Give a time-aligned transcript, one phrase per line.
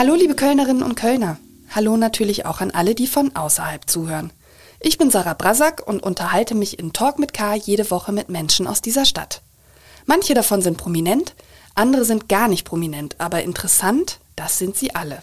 [0.00, 1.36] Hallo liebe Kölnerinnen und Kölner.
[1.74, 4.32] Hallo natürlich auch an alle, die von außerhalb zuhören.
[4.80, 8.66] Ich bin Sarah Brasak und unterhalte mich in Talk mit K jede Woche mit Menschen
[8.66, 9.42] aus dieser Stadt.
[10.06, 11.34] Manche davon sind prominent,
[11.74, 15.18] andere sind gar nicht prominent, aber interessant, das sind sie alle.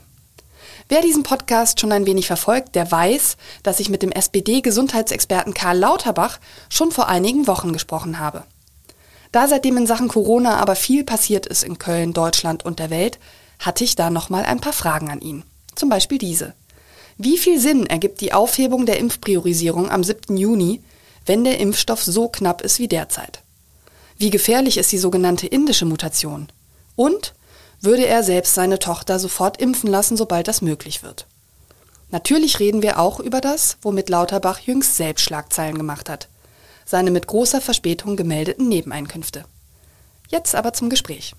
[0.90, 5.80] Wer diesen Podcast schon ein wenig verfolgt, der weiß, dass ich mit dem SPD-Gesundheitsexperten Karl
[5.80, 6.38] Lauterbach
[6.70, 8.44] schon vor einigen Wochen gesprochen habe.
[9.32, 13.18] Da seitdem in Sachen Corona aber viel passiert ist in Köln, Deutschland und der Welt,
[13.60, 15.44] hatte ich da nochmal ein paar Fragen an ihn.
[15.76, 16.54] Zum Beispiel diese.
[17.18, 20.38] Wie viel Sinn ergibt die Aufhebung der Impfpriorisierung am 7.
[20.38, 20.82] Juni,
[21.26, 23.42] wenn der Impfstoff so knapp ist wie derzeit?
[24.18, 26.48] Wie gefährlich ist die sogenannte indische Mutation?
[26.96, 27.34] Und
[27.82, 31.28] würde er selbst seine Tochter sofort impfen lassen, sobald das möglich wird.
[32.10, 36.30] Natürlich reden wir auch über das, womit Lauterbach jüngst selbst Schlagzeilen gemacht hat.
[36.86, 39.44] Seine mit großer Verspätung gemeldeten Nebeneinkünfte.
[40.30, 41.34] Jetzt aber zum Gespräch.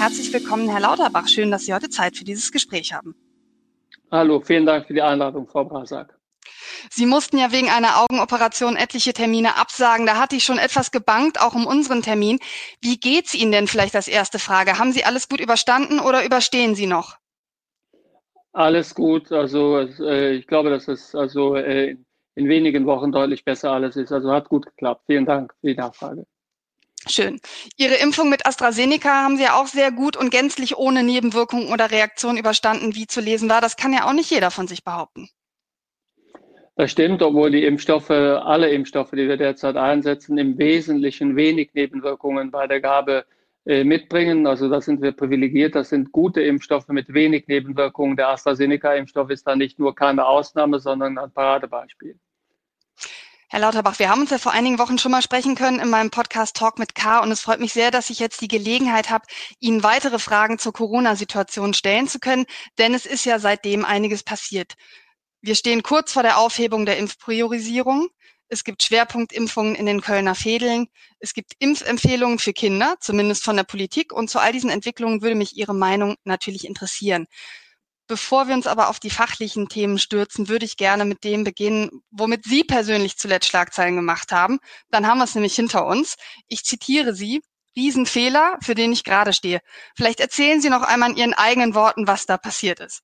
[0.00, 1.28] Herzlich willkommen, Herr Lauterbach.
[1.28, 3.14] Schön, dass Sie heute Zeit für dieses Gespräch haben.
[4.10, 6.18] Hallo, vielen Dank für die Einladung, Frau Brasak.
[6.90, 10.06] Sie mussten ja wegen einer Augenoperation etliche Termine absagen.
[10.06, 12.38] Da hatte ich schon etwas gebangt, auch um unseren Termin.
[12.80, 14.78] Wie geht's Ihnen denn vielleicht als erste Frage?
[14.78, 17.18] Haben Sie alles gut überstanden oder überstehen Sie noch?
[18.54, 19.30] Alles gut.
[19.30, 21.94] Also äh, ich glaube, dass es also äh,
[22.36, 24.12] in wenigen Wochen deutlich besser alles ist.
[24.12, 25.02] Also hat gut geklappt.
[25.04, 26.24] Vielen Dank für die Nachfrage.
[27.06, 27.40] Schön.
[27.76, 31.90] Ihre Impfung mit AstraZeneca haben Sie ja auch sehr gut und gänzlich ohne Nebenwirkungen oder
[31.90, 33.60] Reaktionen überstanden, wie zu lesen war.
[33.60, 35.30] Das kann ja auch nicht jeder von sich behaupten.
[36.76, 42.50] Das stimmt, obwohl die Impfstoffe, alle Impfstoffe, die wir derzeit einsetzen, im Wesentlichen wenig Nebenwirkungen
[42.50, 43.24] bei der Gabe
[43.66, 44.46] äh, mitbringen.
[44.46, 45.74] Also da sind wir privilegiert.
[45.74, 48.16] Das sind gute Impfstoffe mit wenig Nebenwirkungen.
[48.16, 52.18] Der AstraZeneca-Impfstoff ist da nicht nur keine Ausnahme, sondern ein Paradebeispiel.
[53.52, 56.12] Herr Lauterbach, wir haben uns ja vor einigen Wochen schon mal sprechen können in meinem
[56.12, 59.26] Podcast Talk mit K und es freut mich sehr, dass ich jetzt die Gelegenheit habe,
[59.58, 62.46] Ihnen weitere Fragen zur Corona-Situation stellen zu können,
[62.78, 64.74] denn es ist ja seitdem einiges passiert.
[65.40, 68.06] Wir stehen kurz vor der Aufhebung der Impfpriorisierung.
[68.46, 70.86] Es gibt Schwerpunktimpfungen in den Kölner Fädeln.
[71.18, 74.12] Es gibt Impfempfehlungen für Kinder, zumindest von der Politik.
[74.12, 77.26] Und zu all diesen Entwicklungen würde mich Ihre Meinung natürlich interessieren.
[78.10, 82.02] Bevor wir uns aber auf die fachlichen Themen stürzen, würde ich gerne mit dem beginnen,
[82.10, 84.58] womit Sie persönlich zuletzt Schlagzeilen gemacht haben.
[84.90, 86.16] Dann haben wir es nämlich hinter uns.
[86.48, 87.40] Ich zitiere Sie.
[87.76, 89.60] Riesenfehler, für den ich gerade stehe.
[89.94, 93.02] Vielleicht erzählen Sie noch einmal in Ihren eigenen Worten, was da passiert ist.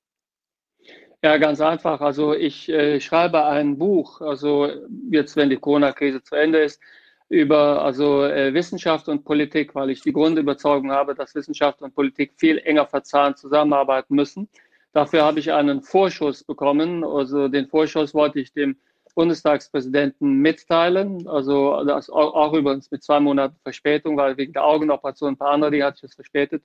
[1.23, 2.01] Ja, ganz einfach.
[2.01, 4.69] Also ich äh, schreibe ein Buch, also
[5.09, 6.81] jetzt, wenn die Corona-Krise zu Ende ist,
[7.29, 12.33] über also äh, Wissenschaft und Politik, weil ich die Grundüberzeugung habe, dass Wissenschaft und Politik
[12.35, 14.49] viel enger verzahnt zusammenarbeiten müssen.
[14.97, 17.03] Dafür habe ich einen Vorschuss bekommen.
[17.03, 18.77] Also den Vorschuss wollte ich dem
[19.13, 21.27] Bundestagspräsidenten mitteilen.
[21.27, 25.51] Also das auch, auch übrigens mit zwei Monaten Verspätung, weil wegen der Augenoperation ein paar
[25.51, 26.63] andere, die hat sich das verspätet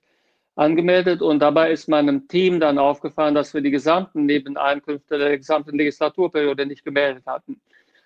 [0.55, 5.77] angemeldet und dabei ist meinem Team dann aufgefallen, dass wir die gesamten Nebeneinkünfte der gesamten
[5.77, 7.61] Legislaturperiode nicht gemeldet hatten.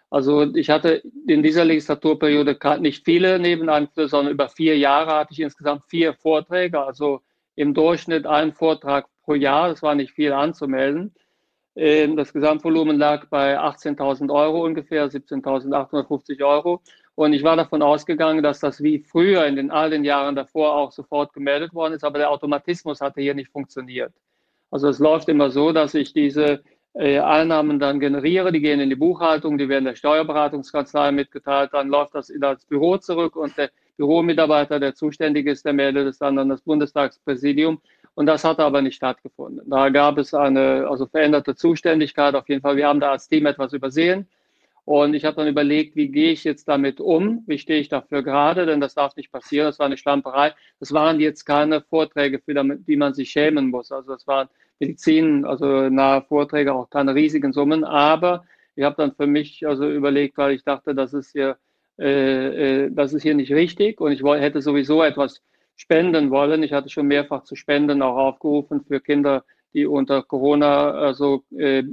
[0.10, 5.40] Also ich hatte in dieser Legislaturperiode nicht viele Nebeneinkünfte, sondern über vier Jahre hatte ich
[5.40, 7.22] insgesamt vier Vorträge, also
[7.56, 9.70] im Durchschnitt einen Vortrag pro Jahr.
[9.70, 11.14] Das war nicht viel anzumelden.
[11.76, 16.82] Ähm, das Gesamtvolumen lag bei 18.000 Euro ungefähr, 17.850 Euro.
[17.16, 20.76] Und ich war davon ausgegangen, dass das wie früher in den all den Jahren davor
[20.76, 24.14] auch sofort gemeldet worden ist, aber der Automatismus hatte hier nicht funktioniert.
[24.72, 26.64] Also es läuft immer so, dass ich diese
[26.94, 31.90] äh, Einnahmen dann generiere, die gehen in die Buchhaltung, die werden der Steuerberatungskanzlei mitgeteilt, dann
[31.90, 36.20] läuft das in das Büro zurück und der Büromitarbeiter, der zuständig ist, der meldet es
[36.20, 37.82] dann an das Bundestagspräsidium.
[38.18, 39.70] Und das hat aber nicht stattgefunden.
[39.70, 42.34] Da gab es eine also veränderte Zuständigkeit.
[42.34, 44.28] Auf jeden Fall, wir haben da als Team etwas übersehen.
[44.86, 47.44] Und ich habe dann überlegt, wie gehe ich jetzt damit um?
[47.46, 48.66] Wie stehe ich dafür gerade?
[48.66, 49.68] Denn das darf nicht passieren.
[49.68, 50.56] Das war eine Schlamperei.
[50.80, 53.92] Das waren jetzt keine Vorträge, für die man sich schämen muss.
[53.92, 54.50] Also das waren
[54.80, 57.84] Medizin, also nahe Vorträge, auch keine riesigen Summen.
[57.84, 58.46] Aber
[58.76, 61.58] ich habe dann für mich also überlegt, weil ich dachte, das ist hier,
[62.00, 64.02] äh, äh, das ist hier nicht richtig.
[64.02, 65.44] Und ich hätte sowieso etwas
[65.78, 66.64] spenden wollen.
[66.64, 71.84] Ich hatte schon mehrfach zu Spenden auch aufgerufen für Kinder, die unter Corona also äh,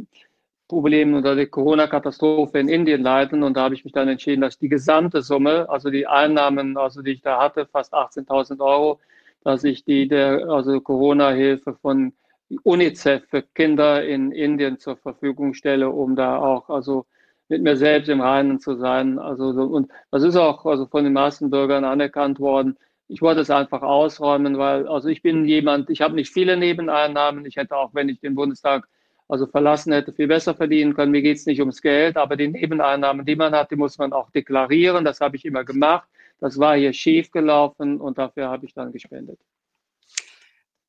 [0.67, 3.43] Problemen oder der Corona-Katastrophe in Indien leiden.
[3.43, 7.03] Und da habe ich mich dann entschieden, dass die gesamte Summe, also die Einnahmen, also
[7.03, 9.01] die ich da hatte, fast 18.000 Euro,
[9.45, 12.15] dass ich die der also Corona-Hilfe von
[12.63, 17.07] UNICEF für Kinder in Indien zur Verfügung stelle, um da auch also
[17.49, 19.19] mit mir selbst im Reinen zu sein.
[19.19, 22.79] Also und das ist auch also von den meisten Bürgern anerkannt worden.
[23.09, 27.45] Ich wollte es einfach ausräumen, weil also ich bin jemand, ich habe nicht viele Nebeneinnahmen.
[27.47, 28.89] Ich hätte auch, wenn ich den Bundestag
[29.29, 31.13] also verlassen hätte, viel besser verdienen können.
[31.13, 34.13] Mir geht es nicht ums Geld, aber die Nebeneinnahmen, die man hat, die muss man
[34.13, 35.05] auch deklarieren.
[35.05, 36.09] Das habe ich immer gemacht.
[36.41, 39.39] das war hier schief gelaufen und dafür habe ich dann gespendet.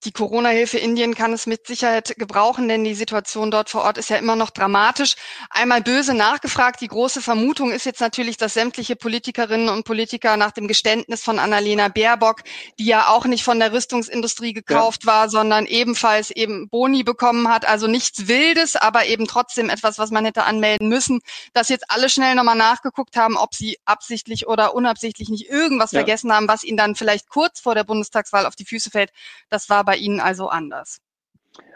[0.06, 4.12] Die Corona-Hilfe Indien kann es mit Sicherheit gebrauchen, denn die Situation dort vor Ort ist
[4.12, 5.16] ja immer noch dramatisch.
[5.50, 6.80] Einmal böse nachgefragt.
[6.82, 11.40] Die große Vermutung ist jetzt natürlich, dass sämtliche Politikerinnen und Politiker nach dem Geständnis von
[11.40, 12.44] Annalena Baerbock,
[12.78, 15.12] die ja auch nicht von der Rüstungsindustrie gekauft ja.
[15.12, 20.12] war, sondern ebenfalls eben Boni bekommen hat, also nichts Wildes, aber eben trotzdem etwas, was
[20.12, 21.22] man hätte anmelden müssen,
[21.54, 26.02] dass jetzt alle schnell nochmal nachgeguckt haben, ob sie absichtlich oder unabsichtlich nicht irgendwas ja.
[26.02, 29.12] vergessen haben, was ihnen dann vielleicht kurz vor der Bundestagswahl auf die Füße fällt.
[29.50, 31.02] Das war bei bei Ihnen also anders?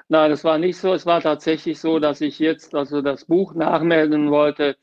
[0.09, 0.93] Nein, das war nicht so.
[0.93, 4.75] Es war tatsächlich so, dass ich jetzt also das Buch nachmelden wollte.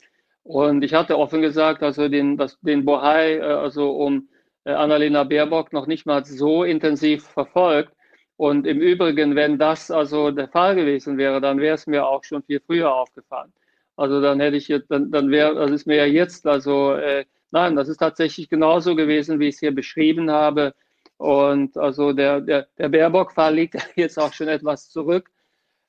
[0.42, 4.28] Und ich hatte offen gesagt, also den, das, den Bohai, äh, also um
[4.64, 7.92] äh, Annalena Baerbock noch nicht mal so intensiv verfolgt.
[8.36, 12.22] Und im Übrigen, wenn das also der Fall gewesen wäre, dann wäre es mir auch
[12.24, 13.52] schon viel früher aufgefallen.
[13.96, 17.24] Also dann hätte ich jetzt, dann, dann wäre, das ist mir ja jetzt, also äh,
[17.50, 20.74] nein, das ist tatsächlich genauso gewesen, wie ich es hier beschrieben habe.
[21.18, 25.30] Und also der, der, der Baerbock-Fall liegt jetzt auch schon etwas zurück.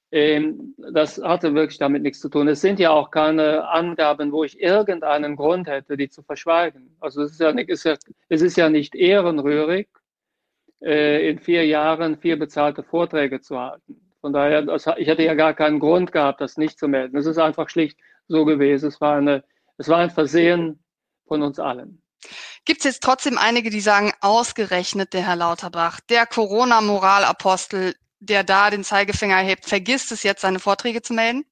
[0.09, 2.47] Ähm, das hatte wirklich damit nichts zu tun.
[2.47, 6.95] Es sind ja auch keine Angaben, wo ich irgendeinen Grund hätte, die zu verschweigen.
[7.01, 7.95] Also es ist ja nicht, ist ja,
[8.29, 9.89] es ist ja nicht ehrenrührig,
[10.81, 13.99] äh, in vier Jahren vier bezahlte Vorträge zu halten.
[14.21, 17.17] Von daher, das, ich hätte ja gar keinen Grund gehabt, das nicht zu melden.
[17.17, 18.87] Es ist einfach schlicht so gewesen.
[18.87, 19.43] Es war, eine,
[19.77, 20.79] es war ein Versehen
[21.27, 22.01] von uns allen.
[22.67, 28.69] Gibt es jetzt trotzdem einige, die sagen, ausgerechnet der Herr Lauterbach, der Corona-Moralapostel, der da
[28.69, 31.45] den Zeigefinger hebt, vergisst es jetzt, seine Vorträge zu melden?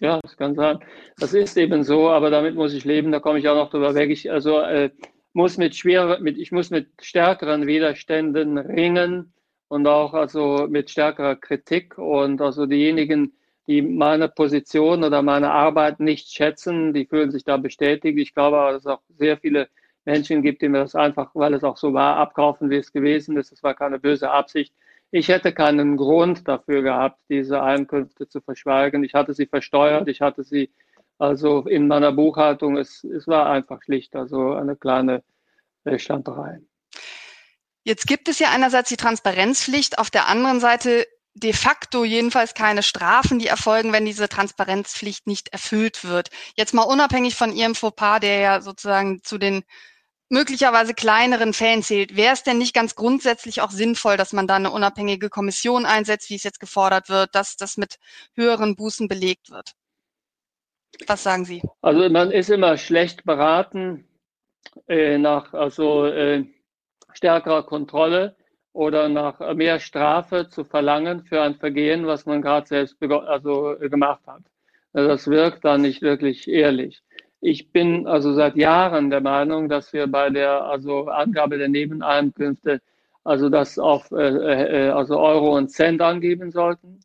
[0.00, 0.82] Ja, das kann sein.
[1.18, 3.94] Das ist eben so, aber damit muss ich leben, da komme ich auch noch drüber
[3.94, 4.08] weg.
[4.08, 4.90] Ich also äh,
[5.34, 9.34] muss mit schwerer, mit, ich muss mit stärkeren Widerständen ringen
[9.68, 13.36] und auch also mit stärkerer Kritik und also diejenigen,
[13.66, 18.18] die meine Position oder meine Arbeit nicht schätzen, die fühlen sich da bestätigt.
[18.18, 19.68] Ich glaube aber, dass es auch sehr viele
[20.04, 23.36] Menschen gibt, die mir das einfach, weil es auch so war, abkaufen, wie es gewesen
[23.36, 23.52] ist.
[23.52, 24.74] Es war keine böse Absicht.
[25.10, 29.04] Ich hätte keinen Grund dafür gehabt, diese Einkünfte zu verschweigen.
[29.04, 30.70] Ich hatte sie versteuert, ich hatte sie
[31.18, 32.76] also in meiner Buchhaltung.
[32.78, 35.22] Es, es war einfach schlicht, also eine kleine
[35.84, 36.60] äh, Stamperei.
[37.84, 42.82] Jetzt gibt es ja einerseits die Transparenzpflicht, auf der anderen Seite de facto jedenfalls keine
[42.82, 46.28] Strafen, die erfolgen, wenn diese Transparenzpflicht nicht erfüllt wird.
[46.56, 49.64] Jetzt mal unabhängig von Ihrem Fauxpas, der ja sozusagen zu den
[50.28, 54.56] möglicherweise kleineren Fällen zählt, wäre es denn nicht ganz grundsätzlich auch sinnvoll, dass man da
[54.56, 57.98] eine unabhängige Kommission einsetzt, wie es jetzt gefordert wird, dass das mit
[58.34, 59.72] höheren Bußen belegt wird?
[61.06, 61.62] Was sagen Sie?
[61.80, 64.08] Also man ist immer schlecht beraten
[64.86, 66.44] äh, nach also äh,
[67.12, 68.36] stärkerer Kontrolle
[68.72, 74.22] oder nach mehr Strafe zu verlangen für ein Vergehen, was man gerade selbst also gemacht
[74.26, 74.42] hat.
[74.92, 77.02] Also das wirkt dann nicht wirklich ehrlich.
[77.40, 82.80] Ich bin also seit Jahren der Meinung, dass wir bei der also Angabe der Nebeneinkünfte
[83.24, 87.00] also das auf äh, äh also Euro und Cent angeben sollten.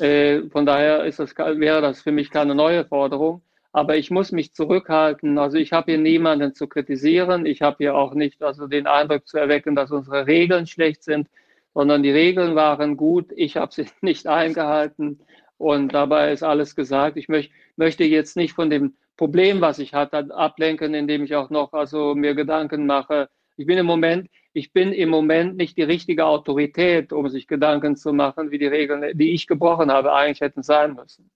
[0.00, 3.42] Äh, von daher ist das, wäre das für mich keine neue Forderung.
[3.72, 5.38] Aber ich muss mich zurückhalten.
[5.38, 7.46] Also ich habe hier niemanden zu kritisieren.
[7.46, 11.28] Ich habe hier auch nicht also den Eindruck zu erwecken, dass unsere Regeln schlecht sind,
[11.72, 13.32] sondern die Regeln waren gut.
[13.34, 15.20] Ich habe sie nicht eingehalten.
[15.56, 17.16] Und dabei ist alles gesagt.
[17.16, 21.48] Ich möch, möchte jetzt nicht von dem Problem, was ich hatte, ablenken, indem ich auch
[21.48, 23.30] noch also mir Gedanken mache.
[23.56, 27.96] Ich bin im Moment, ich bin im Moment nicht die richtige Autorität, um sich Gedanken
[27.96, 31.30] zu machen, wie die Regeln, die ich gebrochen habe, eigentlich hätten sein müssen.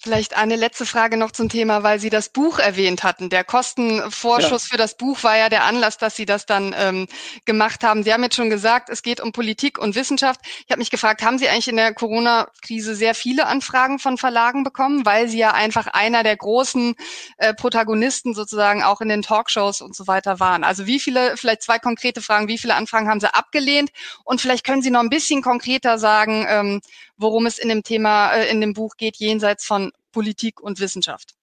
[0.00, 3.30] Vielleicht eine letzte Frage noch zum Thema, weil Sie das Buch erwähnt hatten.
[3.30, 4.70] Der Kostenvorschuss ja.
[4.70, 7.08] für das Buch war ja der Anlass, dass Sie das dann ähm,
[7.46, 8.04] gemacht haben.
[8.04, 10.40] Sie haben jetzt schon gesagt, es geht um Politik und Wissenschaft.
[10.44, 14.62] Ich habe mich gefragt, haben Sie eigentlich in der Corona-Krise sehr viele Anfragen von Verlagen
[14.62, 16.94] bekommen, weil Sie ja einfach einer der großen
[17.38, 20.62] äh, Protagonisten sozusagen auch in den Talkshows und so weiter waren?
[20.62, 23.90] Also wie viele, vielleicht zwei konkrete Fragen, wie viele Anfragen haben Sie abgelehnt?
[24.22, 26.80] Und vielleicht können Sie noch ein bisschen konkreter sagen, ähm,
[27.18, 31.34] worum es in dem Thema, äh, in dem Buch geht, jenseits von Politik und Wissenschaft.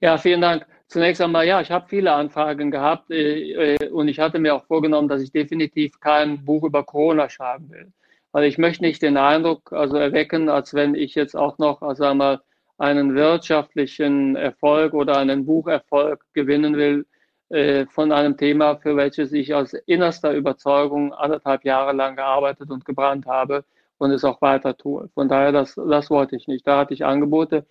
[0.00, 0.66] Ja, vielen Dank.
[0.88, 4.64] Zunächst einmal, ja, ich habe viele Anfragen gehabt äh, äh, und ich hatte mir auch
[4.66, 7.92] vorgenommen, dass ich definitiv kein Buch über Corona schreiben will.
[8.30, 12.04] Weil ich möchte nicht den Eindruck also erwecken, als wenn ich jetzt auch noch also
[12.04, 12.40] einmal
[12.78, 17.06] einen wirtschaftlichen Erfolg oder einen Bucherfolg gewinnen will
[17.48, 22.84] äh, von einem Thema, für welches ich aus innerster Überzeugung anderthalb Jahre lang gearbeitet und
[22.84, 23.64] gebrannt habe
[23.98, 25.08] und es auch weiter tue.
[25.14, 26.66] Von daher, das, das wollte ich nicht.
[26.66, 27.66] Da hatte ich Angebote.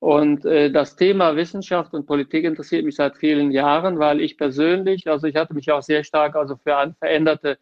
[0.00, 5.08] Und äh, das Thema Wissenschaft und Politik interessiert mich seit vielen Jahren, weil ich persönlich,
[5.08, 7.58] also ich hatte mich auch sehr stark also für eine veränderte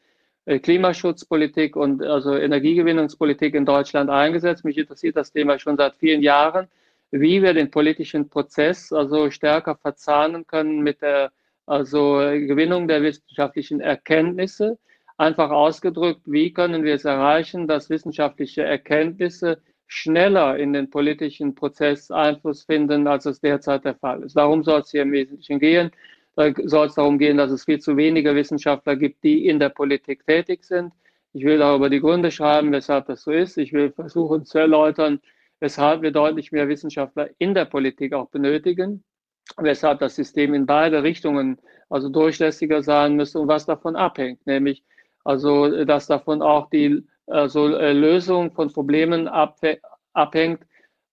[0.47, 4.65] äh, Klimaschutzpolitik und also Energiegewinnungspolitik in Deutschland eingesetzt.
[4.65, 6.69] Mich interessiert das Thema schon seit vielen Jahren.
[7.11, 11.33] wie wir den politischen Prozess also stärker verzahnen können mit der
[11.67, 14.79] also Gewinnung der wissenschaftlichen Erkenntnisse.
[15.19, 22.13] Einfach ausgedrückt, wie können wir es erreichen, dass wissenschaftliche Erkenntnisse schneller in den politischen Prozess
[22.13, 24.37] Einfluss finden, als es derzeit der Fall ist.
[24.37, 25.91] Darum soll es hier im Wesentlichen gehen.
[26.37, 29.71] Da soll es darum gehen, dass es viel zu wenige Wissenschaftler gibt, die in der
[29.71, 30.93] Politik tätig sind.
[31.33, 33.59] Ich will darüber die Gründe schreiben, weshalb das so ist.
[33.59, 35.21] Ich will versuchen zu erläutern,
[35.59, 39.03] weshalb wir deutlich mehr Wissenschaftler in der Politik auch benötigen,
[39.57, 41.59] weshalb das System in beide Richtungen
[41.89, 44.85] also durchlässiger sein müsste und was davon abhängt, nämlich
[45.29, 50.63] also dass davon auch die also äh, Lösung von Problemen abhängt,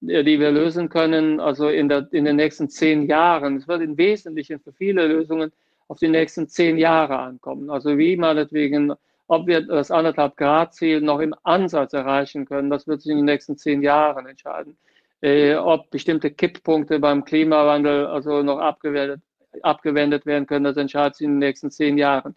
[0.07, 3.57] äh, die wir lösen können, also in, der, in den nächsten zehn Jahren.
[3.57, 5.51] Es wird im Wesentlichen für viele Lösungen
[5.89, 7.69] auf die nächsten zehn Jahre ankommen.
[7.69, 8.93] Also wie meinetwegen,
[9.27, 13.17] ob wir das anderthalb Grad Ziel noch im Ansatz erreichen können, das wird sich in
[13.17, 14.77] den nächsten zehn Jahren entscheiden.
[15.19, 19.19] Äh, ob bestimmte Kipppunkte beim Klimawandel also noch abgewendet,
[19.61, 22.33] abgewendet werden können, das entscheidet sich in den nächsten zehn Jahren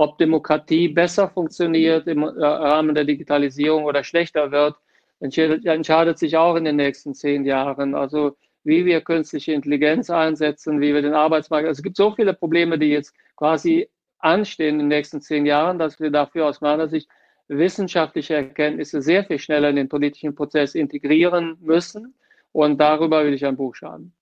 [0.00, 4.76] ob Demokratie besser funktioniert im Rahmen der Digitalisierung oder schlechter wird,
[5.20, 7.94] entscheidet, entscheidet sich auch in den nächsten zehn Jahren.
[7.94, 11.68] Also wie wir künstliche Intelligenz einsetzen, wie wir den Arbeitsmarkt.
[11.68, 13.90] Also es gibt so viele Probleme, die jetzt quasi
[14.20, 17.10] anstehen in den nächsten zehn Jahren, dass wir dafür aus meiner Sicht
[17.48, 22.14] wissenschaftliche Erkenntnisse sehr viel schneller in den politischen Prozess integrieren müssen.
[22.52, 24.14] Und darüber will ich ein Buch schreiben.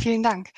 [0.00, 0.48] Vielen Dank.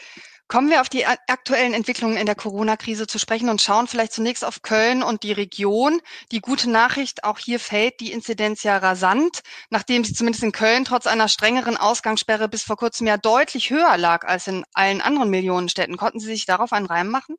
[0.49, 4.45] Kommen wir auf die aktuellen Entwicklungen in der Corona-Krise zu sprechen und schauen vielleicht zunächst
[4.45, 6.01] auf Köln und die Region.
[6.31, 10.85] Die gute Nachricht, auch hier fällt die Inzidenz ja rasant, nachdem sie zumindest in Köln
[10.85, 15.31] trotz einer strengeren Ausgangssperre bis vor kurzem ja deutlich höher lag als in allen anderen
[15.31, 15.97] Millionenstädten.
[15.97, 17.35] Konnten Sie sich darauf einen Reim machen?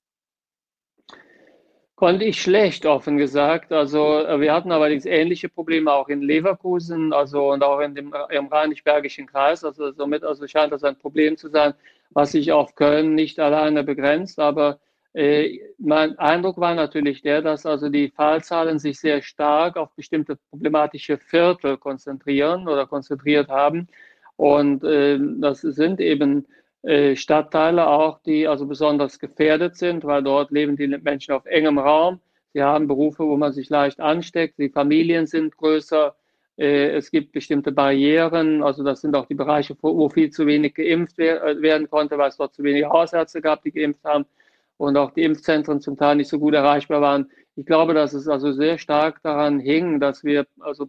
[1.96, 3.72] Konnte ich schlecht, offen gesagt.
[3.72, 8.14] Also äh, wir hatten allerdings ähnliche Probleme auch in Leverkusen, also und auch in dem,
[8.30, 9.64] im Rheinisch-Bergischen Kreis.
[9.64, 11.74] Also somit also scheint das ein Problem zu sein,
[12.12, 14.40] was sich auf Köln nicht alleine begrenzt.
[14.40, 14.80] Aber
[15.14, 20.38] äh, mein Eindruck war natürlich der, dass also die Fallzahlen sich sehr stark auf bestimmte
[20.50, 23.88] problematische Viertel konzentrieren oder konzentriert haben.
[24.36, 26.46] Und äh, das sind eben
[26.84, 31.80] äh, Stadtteile auch, die also besonders gefährdet sind, weil dort leben die Menschen auf engem
[31.80, 32.20] Raum.
[32.54, 34.58] Sie haben Berufe, wo man sich leicht ansteckt.
[34.60, 36.16] Die Familien sind größer.
[36.58, 40.74] Äh, es gibt bestimmte Barrieren, also das sind auch die Bereiche, wo viel zu wenig
[40.74, 44.26] geimpft äh, werden konnte, weil es dort zu wenige Hausärzte gab, die geimpft haben
[44.78, 47.30] und auch die Impfzentren zum Teil nicht so gut erreichbar waren.
[47.56, 50.88] Ich glaube, dass es also sehr stark daran hing, dass wir also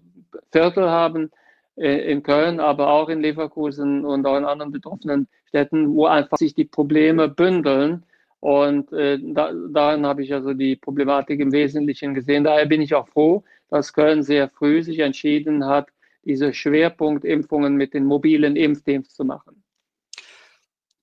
[0.53, 1.31] Viertel haben
[1.77, 6.37] äh, in Köln, aber auch in Leverkusen und auch in anderen betroffenen Städten, wo einfach
[6.39, 8.05] sich die Probleme bündeln.
[8.41, 12.45] Und äh, da, darin habe ich also die Problematik im Wesentlichen gesehen.
[12.45, 15.89] Daher bin ich auch froh, dass Köln sehr früh sich entschieden hat,
[16.25, 19.63] diese Schwerpunktimpfungen mit den mobilen Impfteams zu machen.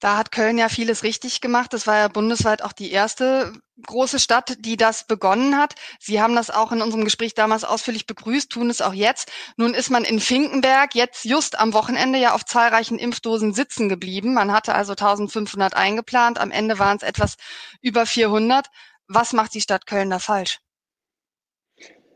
[0.05, 1.73] Da hat Köln ja vieles richtig gemacht.
[1.73, 3.53] Das war ja bundesweit auch die erste
[3.87, 5.73] große Stadt, die das begonnen hat.
[5.99, 9.31] Sie haben das auch in unserem Gespräch damals ausführlich begrüßt, tun es auch jetzt.
[9.57, 14.35] Nun ist man in Finkenberg jetzt just am Wochenende ja auf zahlreichen Impfdosen sitzen geblieben.
[14.35, 16.39] Man hatte also 1500 eingeplant.
[16.39, 17.37] Am Ende waren es etwas
[17.81, 18.67] über 400.
[19.07, 20.59] Was macht die Stadt Köln da falsch?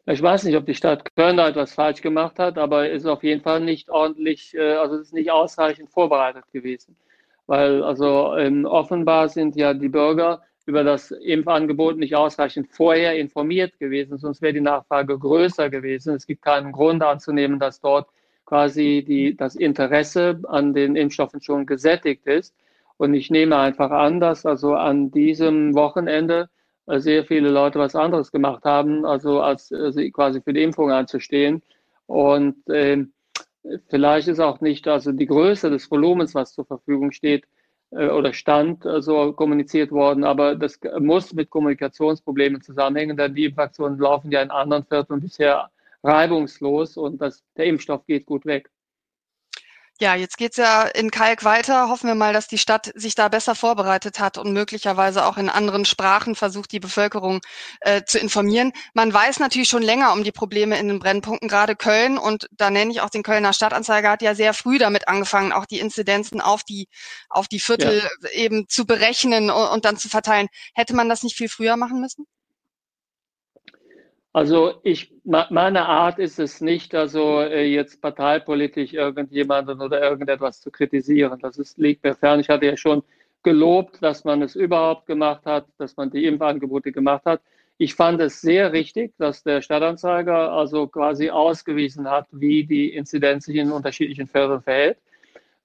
[0.05, 3.08] Ich weiß nicht, ob die Stadt Köln da etwas falsch gemacht hat, aber es ist
[3.08, 6.96] auf jeden Fall nicht ordentlich, äh, also es ist nicht ausreichend vorbereitet gewesen.
[7.50, 13.79] Weil also ähm, offenbar sind ja die Bürger über das Impfangebot nicht ausreichend vorher informiert
[13.79, 16.13] gewesen, sonst wäre die Nachfrage größer gewesen.
[16.13, 18.08] Es gibt keinen Grund anzunehmen, dass dort
[18.46, 22.53] quasi die, das Interesse an den Impfstoffen schon gesättigt ist.
[22.98, 26.50] Und ich nehme einfach an, dass also an diesem Wochenende
[26.86, 31.63] sehr viele Leute was anderes gemacht haben, also als also quasi für die Impfung anzustehen.
[32.06, 33.06] Und äh,
[33.89, 37.46] vielleicht ist auch nicht also die Größe des Volumens, was zur Verfügung steht
[37.92, 43.46] äh, oder stand, so also kommuniziert worden, aber das muss mit Kommunikationsproblemen zusammenhängen, denn die
[43.46, 45.70] Impfaktionen laufen ja in anderen Vierteln bisher
[46.04, 48.70] reibungslos und das, der Impfstoff geht gut weg.
[50.01, 51.89] Ja, jetzt geht's ja in Kalk weiter.
[51.89, 55.50] Hoffen wir mal, dass die Stadt sich da besser vorbereitet hat und möglicherweise auch in
[55.50, 57.41] anderen Sprachen versucht, die Bevölkerung
[57.82, 58.72] äh, zu informieren.
[58.94, 62.18] Man weiß natürlich schon länger um die Probleme in den Brennpunkten, gerade Köln.
[62.18, 65.65] Und da nenne ich auch den Kölner Stadtanzeiger, hat ja sehr früh damit angefangen, auch
[65.65, 66.88] die Inzidenzen auf die,
[67.27, 68.29] auf die Viertel ja.
[68.29, 70.48] eben zu berechnen und, und dann zu verteilen.
[70.75, 72.25] Hätte man das nicht viel früher machen müssen?
[74.31, 80.69] Also ich, meine Art ist es nicht, also äh, jetzt parteipolitisch irgendjemanden oder irgendetwas zu
[80.69, 81.39] kritisieren.
[81.41, 82.39] Das ist, liegt mir fern.
[82.39, 83.03] Ich hatte ja schon
[83.41, 87.41] gelobt, dass man es überhaupt gemacht hat, dass man die Impfangebote gemacht hat.
[87.77, 93.45] Ich fand es sehr richtig, dass der Stadtanzeiger also quasi ausgewiesen hat, wie die Inzidenz
[93.45, 94.98] sich in unterschiedlichen Feldern verhält.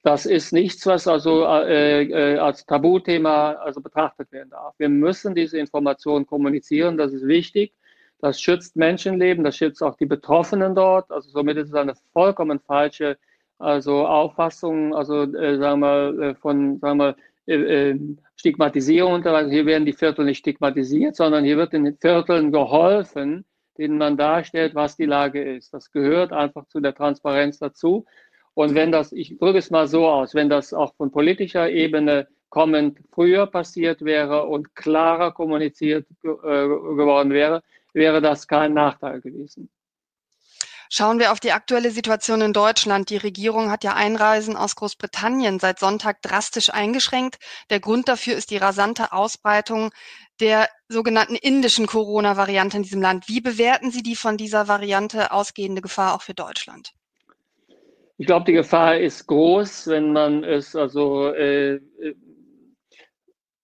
[0.04, 4.75] das ist nichts, was also äh, äh, als Tabuthema also betrachtet werden darf.
[4.78, 7.73] Wir müssen diese Informationen kommunizieren, das ist wichtig.
[8.21, 11.11] Das schützt Menschenleben, das schützt auch die Betroffenen dort.
[11.11, 13.18] Also somit ist es eine vollkommen falsche
[13.59, 17.16] also Auffassung, also äh, sagen wir äh, von sagen wir
[17.47, 18.00] äh, äh
[18.37, 23.44] Stigmatisierung hier werden die Viertel nicht stigmatisiert, sondern hier wird den Vierteln geholfen,
[23.78, 25.73] denen man darstellt, was die Lage ist.
[25.73, 28.04] Das gehört einfach zu der Transparenz dazu.
[28.52, 32.28] Und wenn das, ich drücke es mal so aus, wenn das auch von politischer Ebene
[32.50, 37.62] kommend früher passiert wäre und klarer kommuniziert äh, geworden wäre,
[37.95, 39.71] wäre das kein Nachteil gewesen.
[40.91, 43.11] Schauen wir auf die aktuelle Situation in Deutschland.
[43.11, 47.39] Die Regierung hat ja Einreisen aus Großbritannien seit Sonntag drastisch eingeschränkt.
[47.71, 49.91] Der Grund dafür ist die rasante Ausbreitung
[50.41, 53.29] der sogenannten indischen Corona-Variante in diesem Land.
[53.29, 56.93] Wie bewerten Sie die von dieser Variante ausgehende Gefahr auch für Deutschland?
[58.17, 61.81] Ich glaube, die Gefahr ist groß, wenn man es also äh,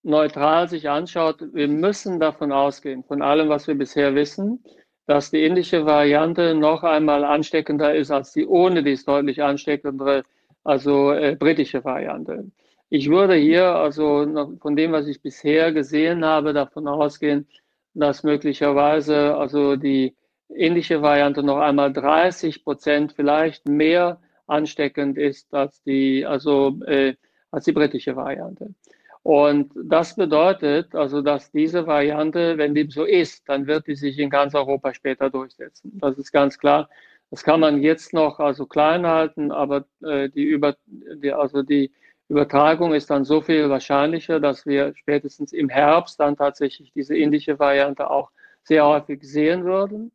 [0.03, 1.39] neutral sich anschaut.
[1.53, 4.63] Wir müssen davon ausgehen, von allem, was wir bisher wissen,
[5.07, 10.25] dass die indische Variante noch einmal ansteckender ist als die ohne dies deutlich ansteckendere,
[10.65, 12.51] also äh, britische Variante.
[12.91, 14.27] Ich würde hier also
[14.61, 17.49] von dem, was ich bisher gesehen habe, davon ausgehen,
[17.95, 20.17] dass möglicherweise also die
[20.49, 27.15] indische Variante noch einmal 30 Prozent vielleicht mehr ansteckend ist als die, also, äh,
[27.51, 28.75] als die britische Variante.
[29.23, 34.19] Und das bedeutet also, dass diese Variante, wenn die so ist, dann wird die sich
[34.19, 35.99] in ganz Europa später durchsetzen.
[36.01, 36.89] Das ist ganz klar.
[37.31, 41.93] Das kann man jetzt noch also klein halten, aber äh, die, Über, die, also die
[42.29, 47.59] Übertragung ist dann so viel wahrscheinlicher, dass wir spätestens im Herbst dann tatsächlich diese indische
[47.59, 48.31] Variante auch
[48.65, 50.13] sehr häufig sehen würden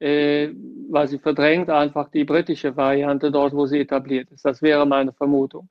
[0.00, 0.50] äh,
[0.90, 4.44] weil sie verdrängt einfach die britische Variante dort, wo sie etabliert ist.
[4.44, 5.68] Das wäre meine Vermutung.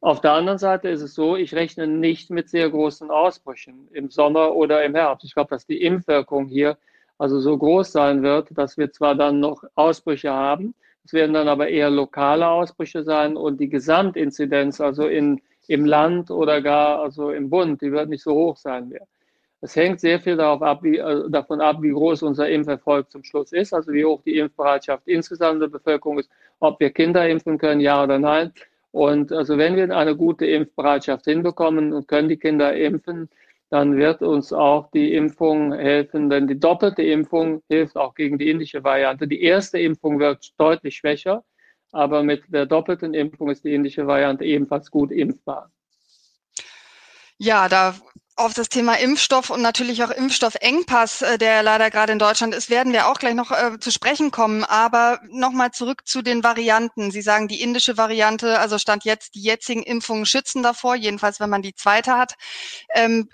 [0.00, 4.10] Auf der anderen Seite ist es so, ich rechne nicht mit sehr großen Ausbrüchen im
[4.10, 5.24] Sommer oder im Herbst.
[5.24, 6.78] Ich glaube, dass die Impfwirkung hier
[7.18, 10.74] also so groß sein wird, dass wir zwar dann noch Ausbrüche haben,
[11.08, 16.30] es werden dann aber eher lokale Ausbrüche sein und die Gesamtinzidenz, also in, im Land
[16.30, 19.06] oder gar also im Bund, die wird nicht so hoch sein mehr.
[19.62, 23.52] Es hängt sehr viel ab, wie, äh, davon ab, wie groß unser Impferfolg zum Schluss
[23.52, 26.30] ist, also wie hoch die Impfbereitschaft insgesamt in der Bevölkerung ist,
[26.60, 28.52] ob wir Kinder impfen können, ja oder nein.
[28.90, 33.28] Und also wenn wir eine gute Impfbereitschaft hinbekommen und können die Kinder impfen,
[33.70, 38.48] dann wird uns auch die Impfung helfen, denn die doppelte Impfung hilft auch gegen die
[38.48, 39.28] indische Variante.
[39.28, 41.44] Die erste Impfung wirkt deutlich schwächer,
[41.92, 45.70] aber mit der doppelten Impfung ist die indische Variante ebenfalls gut impfbar.
[47.36, 47.94] Ja, da
[48.38, 52.70] auf das Thema Impfstoff und natürlich auch Impfstoffengpass, äh, der leider gerade in Deutschland ist,
[52.70, 54.64] werden wir auch gleich noch äh, zu sprechen kommen.
[54.64, 57.10] Aber nochmal zurück zu den Varianten.
[57.10, 61.50] Sie sagen, die indische Variante, also stand jetzt, die jetzigen Impfungen schützen davor, jedenfalls wenn
[61.50, 62.34] man die zweite hat.
[62.94, 63.28] Ähm,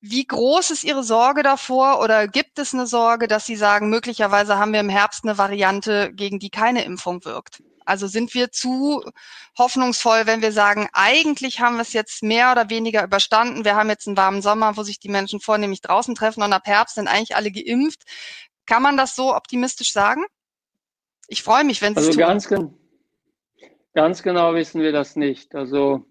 [0.00, 4.56] wie groß ist Ihre Sorge davor oder gibt es eine Sorge, dass Sie sagen, möglicherweise
[4.56, 7.62] haben wir im Herbst eine Variante, gegen die keine Impfung wirkt?
[7.88, 9.02] Also sind wir zu
[9.56, 13.64] hoffnungsvoll, wenn wir sagen, eigentlich haben wir es jetzt mehr oder weniger überstanden.
[13.64, 16.66] Wir haben jetzt einen warmen Sommer, wo sich die Menschen vornehmlich draußen treffen und ab
[16.66, 18.02] Herbst sind eigentlich alle geimpft.
[18.66, 20.24] Kann man das so optimistisch sagen?
[21.28, 22.24] Ich freue mich, wenn Sie also es tun.
[22.26, 22.48] Ganz,
[23.94, 25.54] ganz genau wissen wir das nicht.
[25.54, 26.04] Also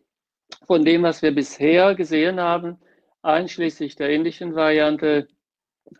[0.65, 2.79] von dem, was wir bisher gesehen haben,
[3.21, 5.27] einschließlich der indischen Variante,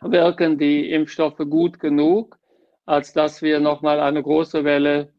[0.00, 2.36] wirken die Impfstoffe gut genug,
[2.84, 5.12] als dass wir nochmal eine große Welle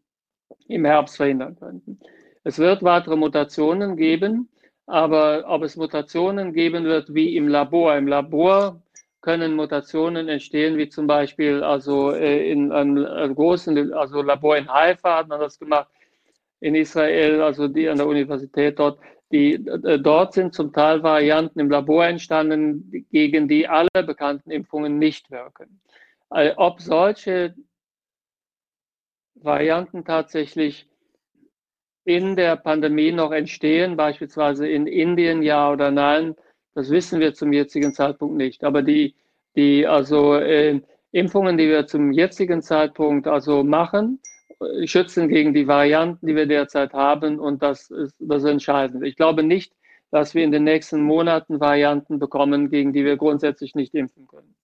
[0.67, 1.99] im Herbst verhindern könnten.
[2.43, 4.49] Es wird weitere Mutationen geben,
[4.85, 8.81] aber ob es Mutationen geben wird wie im Labor, im Labor
[9.21, 14.71] können Mutationen entstehen, wie zum Beispiel also äh, in einem äh, großen also Labor in
[14.71, 15.89] Haifa hat man das gemacht,
[16.62, 18.99] in Israel, also die an der Universität dort.
[19.31, 24.97] Die, äh, dort sind zum Teil Varianten im Labor entstanden, gegen die alle bekannten Impfungen
[24.97, 25.81] nicht wirken.
[26.57, 27.55] Ob solche
[29.41, 30.88] Varianten tatsächlich
[32.06, 36.36] in der Pandemie noch entstehen, beispielsweise in Indien, ja oder nein,
[36.73, 38.63] das wissen wir zum jetzigen Zeitpunkt nicht.
[38.63, 39.15] Aber die,
[39.56, 44.19] die also äh, Impfungen, die wir zum jetzigen Zeitpunkt also machen,
[44.60, 47.39] äh, schützen gegen die Varianten, die wir derzeit haben.
[47.39, 49.04] Und das ist das ist entscheidend.
[49.04, 49.73] Ich glaube nicht,
[50.12, 54.56] dass wir in den nächsten Monaten Varianten bekommen, gegen die wir grundsätzlich nicht impfen können.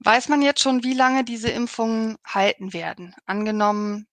[0.00, 3.14] Weiß man jetzt schon, wie lange diese Impfungen halten werden?
[3.24, 4.06] Angenommen,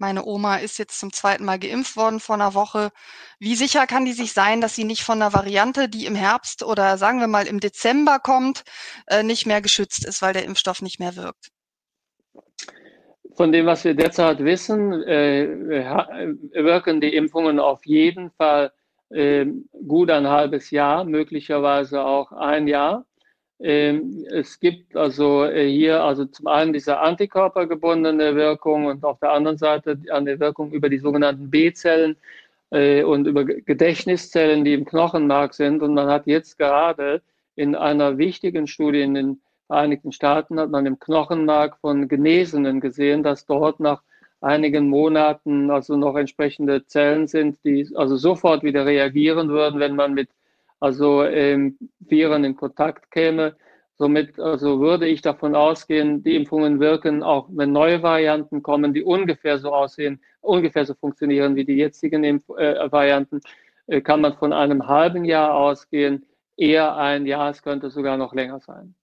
[0.00, 2.90] meine Oma ist jetzt zum zweiten Mal geimpft worden vor einer Woche.
[3.38, 6.62] Wie sicher kann die sich sein, dass sie nicht von einer Variante, die im Herbst
[6.62, 8.62] oder sagen wir mal im Dezember kommt,
[9.08, 11.50] äh, nicht mehr geschützt ist, weil der Impfstoff nicht mehr wirkt?
[13.36, 15.46] Von dem, was wir derzeit wissen, äh,
[16.54, 18.72] wirken die Impfungen auf jeden Fall
[19.10, 19.44] äh,
[19.86, 23.04] gut ein halbes Jahr, möglicherweise auch ein Jahr.
[23.62, 29.32] Ähm, es gibt also äh, hier also zum einen diese antikörpergebundene Wirkung und auf der
[29.32, 32.16] anderen Seite eine Wirkung über die sogenannten B-Zellen
[32.70, 35.82] äh, und über Gedächtniszellen, die im Knochenmark sind.
[35.82, 37.22] Und man hat jetzt gerade
[37.54, 43.22] in einer wichtigen Studie in den Vereinigten Staaten hat man im Knochenmark von Genesenen gesehen,
[43.22, 44.02] dass dort nach
[44.40, 50.12] einigen Monaten also noch entsprechende Zellen sind, die also sofort wieder reagieren würden, wenn man
[50.12, 50.28] mit
[50.80, 53.56] also ähm, Viren in Kontakt käme.
[53.98, 59.02] Somit also würde ich davon ausgehen, die Impfungen wirken, auch wenn neue Varianten kommen, die
[59.02, 63.40] ungefähr so aussehen, ungefähr so funktionieren wie die jetzigen Impf äh, Varianten,
[63.86, 66.24] äh, kann man von einem halben Jahr ausgehen,
[66.56, 68.94] eher ein Jahr, es könnte sogar noch länger sein.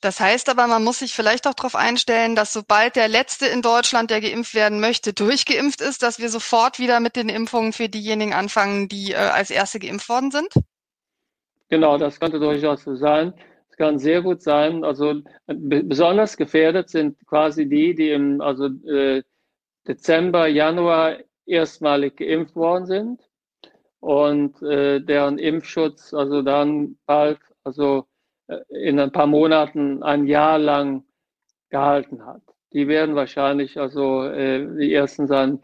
[0.00, 3.62] Das heißt aber, man muss sich vielleicht auch darauf einstellen, dass sobald der Letzte in
[3.62, 7.88] Deutschland, der geimpft werden möchte, durchgeimpft ist, dass wir sofort wieder mit den Impfungen für
[7.88, 10.48] diejenigen anfangen, die äh, als Erste geimpft worden sind?
[11.68, 13.34] Genau, das könnte durchaus so sein.
[13.70, 14.84] Es kann sehr gut sein.
[14.84, 19.22] Also besonders gefährdet sind quasi die, die im also, äh,
[19.86, 23.28] Dezember, Januar erstmalig geimpft worden sind
[24.00, 28.06] und äh, deren Impfschutz also dann bald, also
[28.48, 31.04] äh, in ein paar Monaten ein Jahr lang
[31.70, 32.42] gehalten hat.
[32.72, 35.60] Die werden wahrscheinlich also äh, die ersten sein,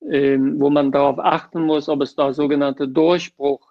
[0.00, 3.69] äh, wo man darauf achten muss, ob es da sogenannte Durchbruch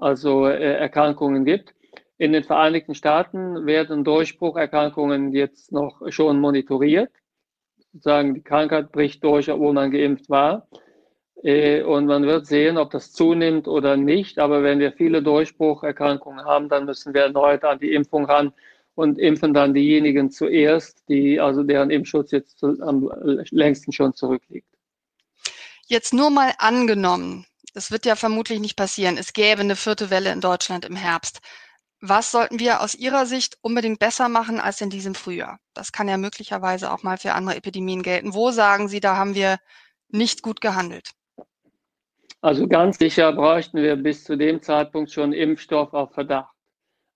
[0.00, 1.74] also äh, Erkrankungen gibt.
[2.18, 7.10] In den Vereinigten Staaten werden Durchbrucherkrankungen jetzt noch schon monitoriert.
[7.92, 10.68] Sozusagen die Krankheit bricht durch, obwohl man geimpft war.
[11.42, 14.38] Äh, und man wird sehen, ob das zunimmt oder nicht.
[14.38, 18.52] Aber wenn wir viele Durchbrucherkrankungen haben, dann müssen wir erneut an die Impfung ran
[18.94, 23.08] und impfen dann diejenigen zuerst, die, also deren Impfschutz jetzt am
[23.50, 24.66] längsten schon zurückliegt.
[25.86, 27.46] Jetzt nur mal angenommen,
[27.78, 29.16] das wird ja vermutlich nicht passieren.
[29.16, 31.38] Es gäbe eine vierte Welle in Deutschland im Herbst.
[32.00, 35.60] Was sollten wir aus Ihrer Sicht unbedingt besser machen als in diesem Frühjahr?
[35.74, 38.34] Das kann ja möglicherweise auch mal für andere Epidemien gelten.
[38.34, 39.58] Wo sagen Sie, da haben wir
[40.08, 41.10] nicht gut gehandelt?
[42.40, 46.56] Also ganz sicher bräuchten wir bis zu dem Zeitpunkt schon Impfstoff auf Verdacht.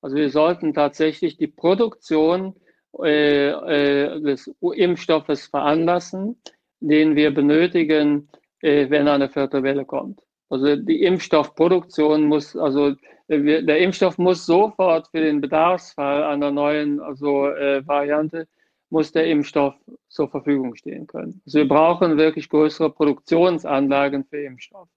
[0.00, 2.54] Also wir sollten tatsächlich die Produktion
[3.02, 6.40] äh, äh, des Impfstoffes veranlassen,
[6.78, 8.28] den wir benötigen,
[8.60, 10.20] äh, wenn eine vierte Welle kommt.
[10.52, 12.94] Also die Impfstoffproduktion muss, also
[13.26, 18.46] der Impfstoff muss sofort für den Bedarfsfall einer neuen also, äh, Variante,
[18.90, 19.74] muss der Impfstoff
[20.08, 21.40] zur Verfügung stehen können.
[21.46, 24.88] Also wir brauchen wirklich größere Produktionsanlagen für Impfstoff.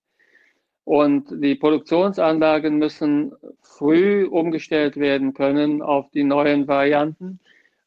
[0.83, 7.39] Und die Produktionsanlagen müssen früh umgestellt werden können auf die neuen Varianten.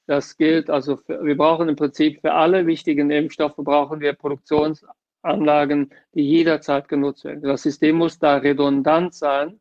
[0.07, 4.98] Das gilt also, für, wir brauchen im Prinzip für alle wichtigen Impfstoffe brauchen wir Produktionsanlagen
[5.29, 7.43] Anlagen, die jederzeit genutzt werden.
[7.43, 9.61] Das System muss da redundant sein.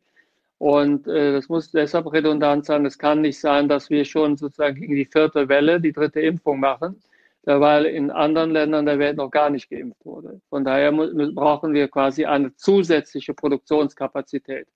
[0.59, 2.85] Und äh, das muss deshalb redundant sein.
[2.85, 6.59] Es kann nicht sein, dass wir schon sozusagen gegen die vierte Welle die dritte Impfung
[6.59, 6.99] machen,
[7.43, 10.41] weil in anderen Ländern der Welt noch gar nicht geimpft wurde.
[10.49, 14.67] Von daher brauchen wir quasi eine zusätzliche Produktionskapazität.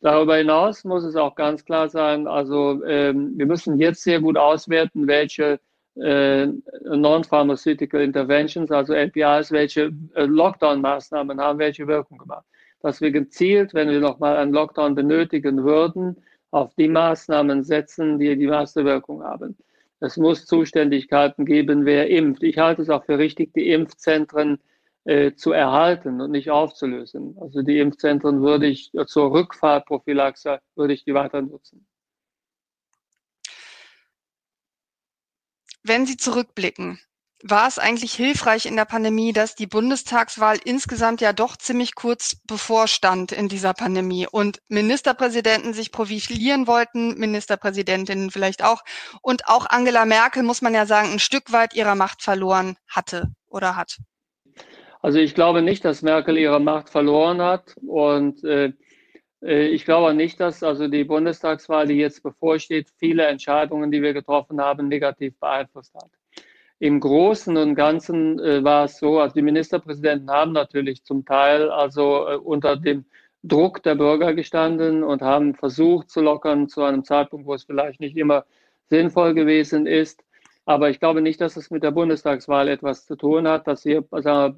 [0.00, 4.36] Darüber hinaus muss es auch ganz klar sein, also ähm, wir müssen jetzt sehr gut
[4.36, 5.58] auswerten, welche
[5.98, 12.46] Non-Pharmaceutical Interventions, also LPIs, welche äh, Lockdown-Maßnahmen haben welche Wirkung gemacht.
[12.80, 16.16] Dass wir gezielt, wenn wir nochmal einen Lockdown benötigen würden,
[16.50, 19.56] auf die Maßnahmen setzen, die die meiste Wirkung haben.
[20.00, 22.42] Es muss Zuständigkeiten geben, wer impft.
[22.42, 24.58] Ich halte es auch für richtig, die Impfzentren
[25.04, 27.36] äh, zu erhalten und nicht aufzulösen.
[27.40, 31.86] Also die Impfzentren würde ich zur Rückfahrtprophylaxe würde ich die weiter nutzen.
[35.82, 37.00] Wenn Sie zurückblicken,
[37.44, 42.36] war es eigentlich hilfreich in der Pandemie, dass die Bundestagswahl insgesamt ja doch ziemlich kurz
[42.46, 48.82] bevorstand in dieser Pandemie und Ministerpräsidenten sich profilieren wollten, Ministerpräsidentinnen vielleicht auch
[49.22, 53.28] und auch Angela Merkel, muss man ja sagen, ein Stück weit ihrer Macht verloren hatte
[53.46, 53.98] oder hat?
[55.00, 58.72] Also ich glaube nicht, dass Merkel ihre Macht verloren hat und äh,
[59.40, 64.60] ich glaube nicht, dass also die Bundestagswahl, die jetzt bevorsteht, viele Entscheidungen, die wir getroffen
[64.60, 66.10] haben, negativ beeinflusst hat.
[66.80, 71.70] Im Großen und Ganzen äh, war es so, also die Ministerpräsidenten haben natürlich zum Teil
[71.70, 73.04] also äh, unter dem
[73.42, 78.00] Druck der Bürger gestanden und haben versucht zu lockern zu einem Zeitpunkt, wo es vielleicht
[78.00, 78.44] nicht immer
[78.86, 80.24] sinnvoll gewesen ist.
[80.66, 84.04] Aber ich glaube nicht, dass es mit der Bundestagswahl etwas zu tun hat, dass hier
[84.10, 84.52] also,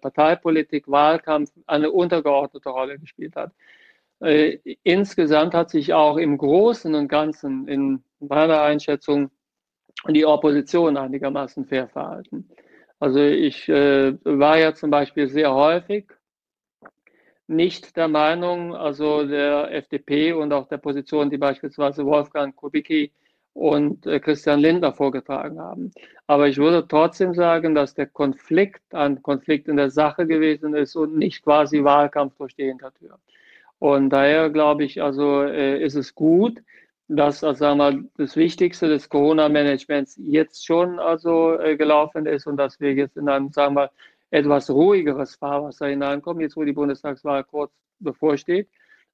[0.00, 3.52] Parteipolitik, Wahlkampf eine untergeordnete Rolle gespielt hat.
[4.20, 9.30] Äh, insgesamt hat sich auch im Großen und Ganzen in meiner Einschätzung
[10.08, 12.48] die Opposition einigermaßen fair verhalten.
[12.98, 16.06] Also ich äh, war ja zum Beispiel sehr häufig
[17.50, 23.12] nicht der Meinung, also der FDP und auch der Position, die beispielsweise Wolfgang Kubicki
[23.54, 25.90] und äh, Christian Lindner vorgetragen haben.
[26.28, 30.94] Aber ich würde trotzdem sagen, dass der Konflikt ein Konflikt in der Sache gewesen ist
[30.94, 33.18] und nicht quasi Wahlkampf durch die Hintertür.
[33.80, 36.62] Und daher glaube ich, also äh, ist es gut,
[37.08, 42.56] dass also, sagen wir, das Wichtigste des Corona-Managements jetzt schon also äh, gelaufen ist und
[42.58, 43.90] dass wir jetzt in einem, sagen wir,
[44.30, 48.68] etwas ruhigeres Fahrwasser hineinkommen, jetzt wo die Bundestagswahl kurz bevorsteht.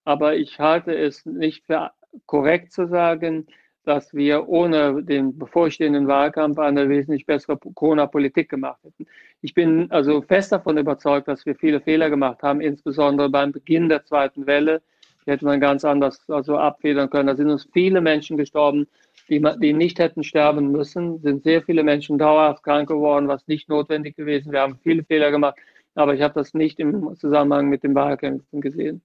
[0.05, 1.93] Aber ich halte es nicht für
[2.27, 3.47] korrekt zu sagen,
[3.87, 9.07] dass wir ohne den bevorstehenden Wahlkampf eine wesentlich bessere Corona-Politik gemacht hätten.
[9.43, 13.89] Ich bin also fest davon überzeugt, dass wir viele Fehler gemacht haben, insbesondere beim Beginn
[13.89, 14.83] der zweiten Welle.
[15.25, 17.29] Die hätte man ganz anders also abfedern können.
[17.29, 18.87] Da sind uns viele Menschen gestorben,
[19.29, 21.21] die, die nicht hätten sterben müssen.
[21.21, 24.53] Sind sehr viele Menschen dauerhaft krank geworden, was nicht notwendig gewesen.
[24.53, 25.57] Wir haben viele Fehler gemacht,
[25.95, 29.03] aber ich habe das nicht im Zusammenhang mit den Wahlkämpfen gesehen.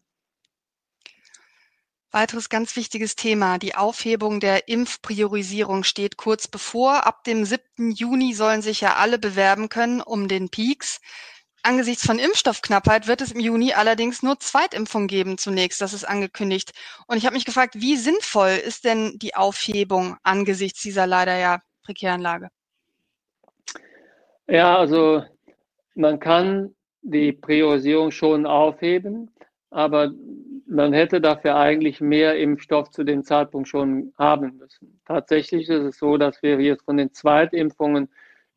[2.11, 3.57] Weiteres ganz wichtiges Thema.
[3.57, 7.05] Die Aufhebung der Impfpriorisierung steht kurz bevor.
[7.07, 7.91] Ab dem 7.
[7.91, 10.99] Juni sollen sich ja alle bewerben können um den Peaks.
[11.63, 15.79] Angesichts von Impfstoffknappheit wird es im Juni allerdings nur Zweitimpfung geben zunächst.
[15.79, 16.71] Das ist angekündigt.
[17.07, 21.61] Und ich habe mich gefragt, wie sinnvoll ist denn die Aufhebung angesichts dieser leider ja
[21.83, 22.49] prekären Lage?
[24.47, 25.23] Ja, also
[25.95, 29.31] man kann die Priorisierung schon aufheben,
[29.69, 30.11] aber
[30.71, 35.01] man hätte dafür eigentlich mehr Impfstoff zu dem Zeitpunkt schon haben müssen.
[35.05, 38.09] Tatsächlich ist es so, dass wir jetzt von den Zweitimpfungen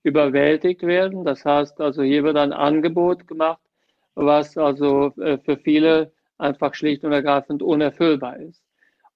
[0.04, 1.24] überwältigt werden.
[1.24, 3.60] Das heißt also, hier wird ein Angebot gemacht,
[4.14, 8.62] was also äh, für viele einfach schlicht und ergreifend unerfüllbar ist.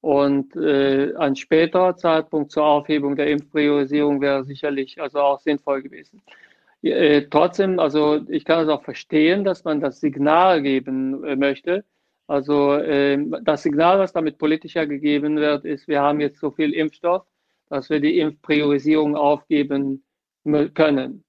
[0.00, 6.20] Und äh, ein späterer Zeitpunkt zur Aufhebung der Impfpriorisierung wäre sicherlich also auch sinnvoll gewesen.
[6.82, 11.84] Äh, trotzdem, also ich kann es auch verstehen, dass man das Signal geben äh, möchte,
[12.28, 16.72] also äh, das Signal, was damit politischer gegeben wird, ist, wir haben jetzt so viel
[16.74, 17.26] Impfstoff,
[17.70, 20.04] dass wir die Impfpriorisierung aufgeben
[20.74, 21.24] können.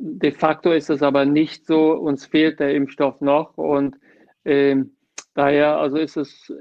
[0.00, 3.96] De facto ist es aber nicht so, uns fehlt der Impfstoff noch und
[4.44, 4.76] äh,
[5.34, 6.52] daher also ist es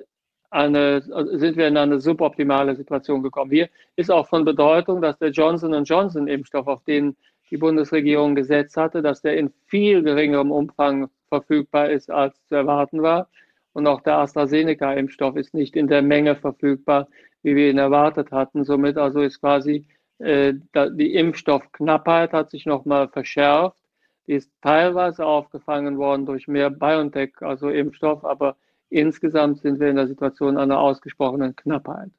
[0.50, 3.52] eine, also sind wir in eine suboptimale Situation gekommen.
[3.52, 7.16] Hier ist auch von Bedeutung, dass der Johnson Johnson Impfstoff, auf den
[7.50, 13.02] die Bundesregierung gesetzt hatte, dass der in viel geringerem Umfang verfügbar ist, als zu erwarten
[13.02, 13.30] war.
[13.78, 17.10] Und auch der AstraZeneca-Impfstoff ist nicht in der Menge verfügbar,
[17.44, 18.63] wie wir ihn erwartet hatten.
[18.63, 19.86] Somit also ist quasi
[20.18, 23.78] äh, die Impfstoffknappheit hat sich nochmal verschärft.
[24.26, 28.56] Die ist teilweise aufgefangen worden durch mehr BioNTech, also Impfstoff, aber
[28.90, 32.10] insgesamt sind wir in der Situation einer ausgesprochenen Knappheit.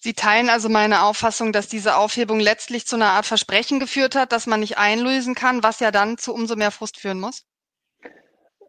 [0.00, 4.32] Sie teilen also meine Auffassung, dass diese Aufhebung letztlich zu einer Art Versprechen geführt hat,
[4.32, 7.46] dass man nicht einlösen kann, was ja dann zu umso mehr Frust führen muss?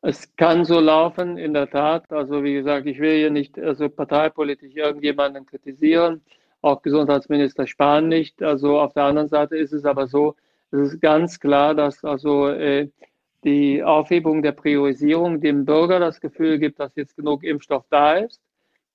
[0.05, 2.11] Es kann so laufen, in der Tat.
[2.11, 6.21] Also wie gesagt, ich will hier nicht also parteipolitisch irgendjemanden kritisieren,
[6.61, 8.43] auch Gesundheitsminister Spahn nicht.
[8.43, 10.35] Also auf der anderen Seite ist es aber so,
[10.71, 12.89] es ist ganz klar, dass also äh,
[13.45, 18.41] die Aufhebung der Priorisierung dem Bürger das Gefühl gibt, dass jetzt genug Impfstoff da ist.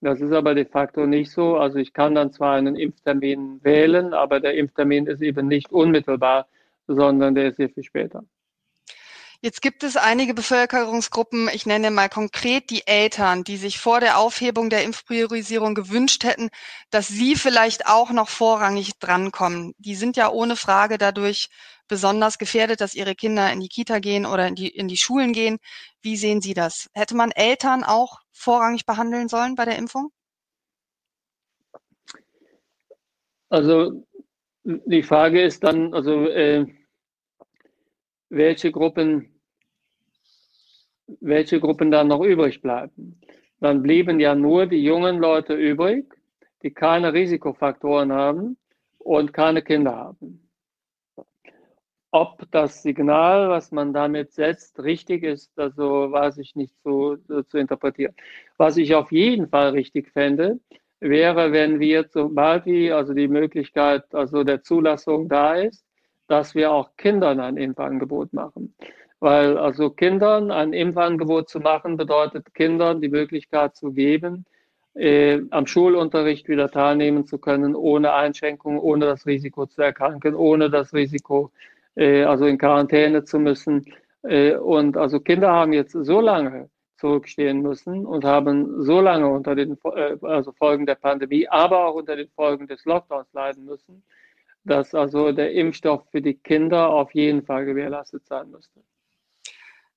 [0.03, 1.57] Das ist aber de facto nicht so.
[1.57, 6.49] Also ich kann dann zwar einen Impftermin wählen, aber der Impftermin ist eben nicht unmittelbar,
[6.87, 8.25] sondern der ist sehr viel später.
[9.40, 14.18] Jetzt gibt es einige Bevölkerungsgruppen, ich nenne mal konkret die Eltern, die sich vor der
[14.18, 16.48] Aufhebung der Impfpriorisierung gewünscht hätten,
[16.90, 19.74] dass sie vielleicht auch noch vorrangig drankommen.
[19.79, 21.51] Die sind ja ohne Frage dadurch
[21.87, 25.33] besonders gefährdet, dass ihre Kinder in die Kita gehen oder in die, in die Schulen
[25.33, 25.59] gehen.
[26.03, 26.90] Wie sehen Sie das?
[26.92, 30.11] Hätte man Eltern auch vorrangig behandeln sollen bei der Impfung?
[33.51, 34.05] Also
[34.64, 36.66] die Frage ist dann, also äh,
[38.31, 39.41] welche Gruppen,
[41.21, 43.21] welche Gruppen dann noch übrig bleiben.
[43.61, 46.14] Dann blieben ja nur die jungen Leute übrig,
[46.62, 48.57] die keine Risikofaktoren haben
[48.99, 50.49] und keine Kinder haben.
[52.11, 57.59] Ob das Signal, was man damit setzt, richtig ist, also weiß ich nicht so zu
[57.59, 58.14] interpretieren.
[58.57, 60.59] Was ich auf jeden Fall richtig fände,
[61.01, 65.85] wäre, wenn wir sobald die, also die Möglichkeit also der Zulassung da ist,
[66.29, 68.75] dass wir auch Kindern ein Impfangebot machen.
[69.21, 74.45] Weil also Kindern ein Impfangebot zu machen, bedeutet Kindern die Möglichkeit zu geben,
[74.95, 80.71] äh, am Schulunterricht wieder teilnehmen zu können, ohne Einschränkungen, ohne das Risiko zu erkranken, ohne
[80.71, 81.51] das Risiko,
[81.97, 83.87] äh, also in Quarantäne zu müssen.
[84.23, 89.55] Äh, und also Kinder haben jetzt so lange zurückstehen müssen und haben so lange unter
[89.55, 94.03] den äh, also Folgen der Pandemie, aber auch unter den Folgen des Lockdowns leiden müssen,
[94.69, 98.81] dass also der Impfstoff für die Kinder auf jeden Fall gewährleistet sein müsste.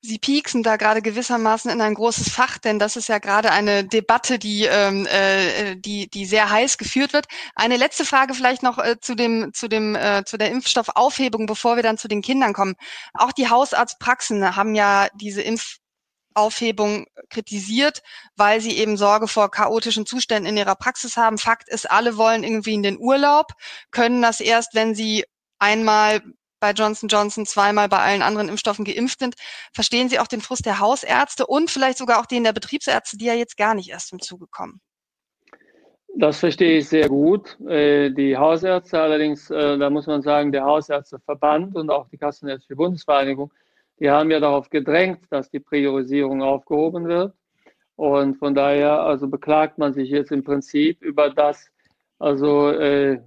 [0.04, 3.84] Sie pieksen da gerade gewissermaßen in ein großes Fach, denn das ist ja gerade eine
[3.84, 7.28] Debatte, die, ähm, äh, die, die sehr heiß geführt wird.
[7.54, 11.76] Eine letzte Frage vielleicht noch äh, zu dem, zu dem, äh, zu der Impfstoffaufhebung, bevor
[11.76, 12.74] wir dann zu den Kindern kommen.
[13.14, 15.44] Auch die Hausarztpraxen haben ja diese
[16.32, 18.02] Impfaufhebung kritisiert,
[18.36, 21.38] weil sie eben Sorge vor chaotischen Zuständen in ihrer Praxis haben.
[21.38, 23.54] Fakt ist, alle wollen irgendwie in den Urlaub,
[23.92, 25.26] können das erst, wenn sie
[25.60, 26.22] einmal
[26.60, 29.34] bei Johnson Johnson, zweimal bei allen anderen Impfstoffen geimpft sind.
[29.74, 33.26] Verstehen Sie auch den Frust der Hausärzte und vielleicht sogar auch den der Betriebsärzte, die
[33.26, 34.80] ja jetzt gar nicht erst zum Zuge kommen?
[36.16, 37.60] Das verstehe ich sehr gut.
[37.68, 42.76] Äh, die Hausärzte allerdings, äh, da muss man sagen, der Hausärzteverband und auch die Kassenärztliche
[42.76, 43.52] Bundesvereinigung,
[44.02, 47.36] die haben ja darauf gedrängt, dass die Priorisierung aufgehoben wird.
[47.96, 51.70] Und von daher, also beklagt man sich jetzt im Prinzip über das,
[52.18, 53.20] also äh,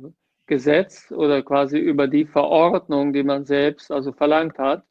[0.47, 4.85] Gesetz oder quasi über die Verordnung, die man selbst also verlangt hat.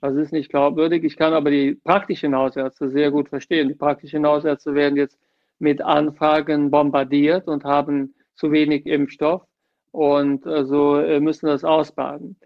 [0.00, 1.04] Das ist nicht glaubwürdig.
[1.04, 3.68] Ich kann aber die praktischen Hausärzte sehr gut verstehen.
[3.68, 5.18] Die praktischen Hausärzte werden jetzt
[5.58, 9.42] mit Anfragen bombardiert und haben zu wenig Impfstoff
[9.92, 12.36] und also müssen das ausbaden.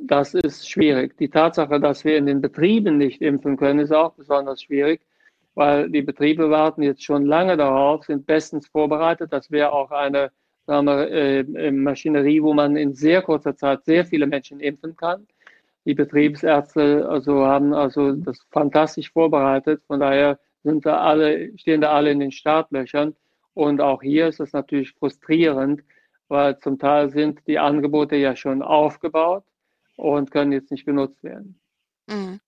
[0.00, 1.16] Das ist schwierig.
[1.18, 5.00] Die Tatsache, dass wir in den Betrieben nicht impfen können, ist auch besonders schwierig,
[5.54, 9.32] weil die Betriebe warten jetzt schon lange darauf, sind bestens vorbereitet.
[9.32, 10.30] Das wäre auch eine
[10.66, 15.26] sagen wir, äh, Maschinerie, wo man in sehr kurzer Zeit sehr viele Menschen impfen kann.
[15.86, 19.82] Die Betriebsärzte also haben also das fantastisch vorbereitet.
[19.86, 23.16] Von daher sind da alle, stehen da alle in den Startlöchern.
[23.54, 25.82] Und auch hier ist es natürlich frustrierend,
[26.28, 29.44] weil zum Teil sind die Angebote ja schon aufgebaut
[29.98, 31.60] und können jetzt nicht genutzt werden.
[32.06, 32.40] Mhm.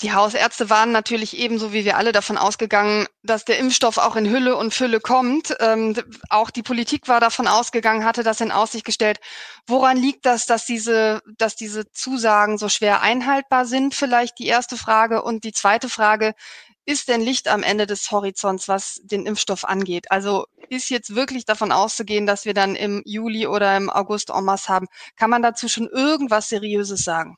[0.00, 4.28] Die Hausärzte waren natürlich ebenso wie wir alle davon ausgegangen, dass der Impfstoff auch in
[4.28, 5.54] Hülle und Fülle kommt.
[5.60, 5.94] Ähm,
[6.28, 9.20] auch die Politik war davon ausgegangen, hatte das in Aussicht gestellt.
[9.68, 13.94] Woran liegt das, dass diese, dass diese Zusagen so schwer einhaltbar sind?
[13.94, 15.22] Vielleicht die erste Frage.
[15.22, 16.34] Und die zweite Frage,
[16.84, 20.10] ist denn Licht am Ende des Horizonts, was den Impfstoff angeht?
[20.10, 24.44] Also ist jetzt wirklich davon auszugehen, dass wir dann im Juli oder im August en
[24.44, 24.86] masse haben?
[25.16, 27.36] Kann man dazu schon irgendwas Seriöses sagen?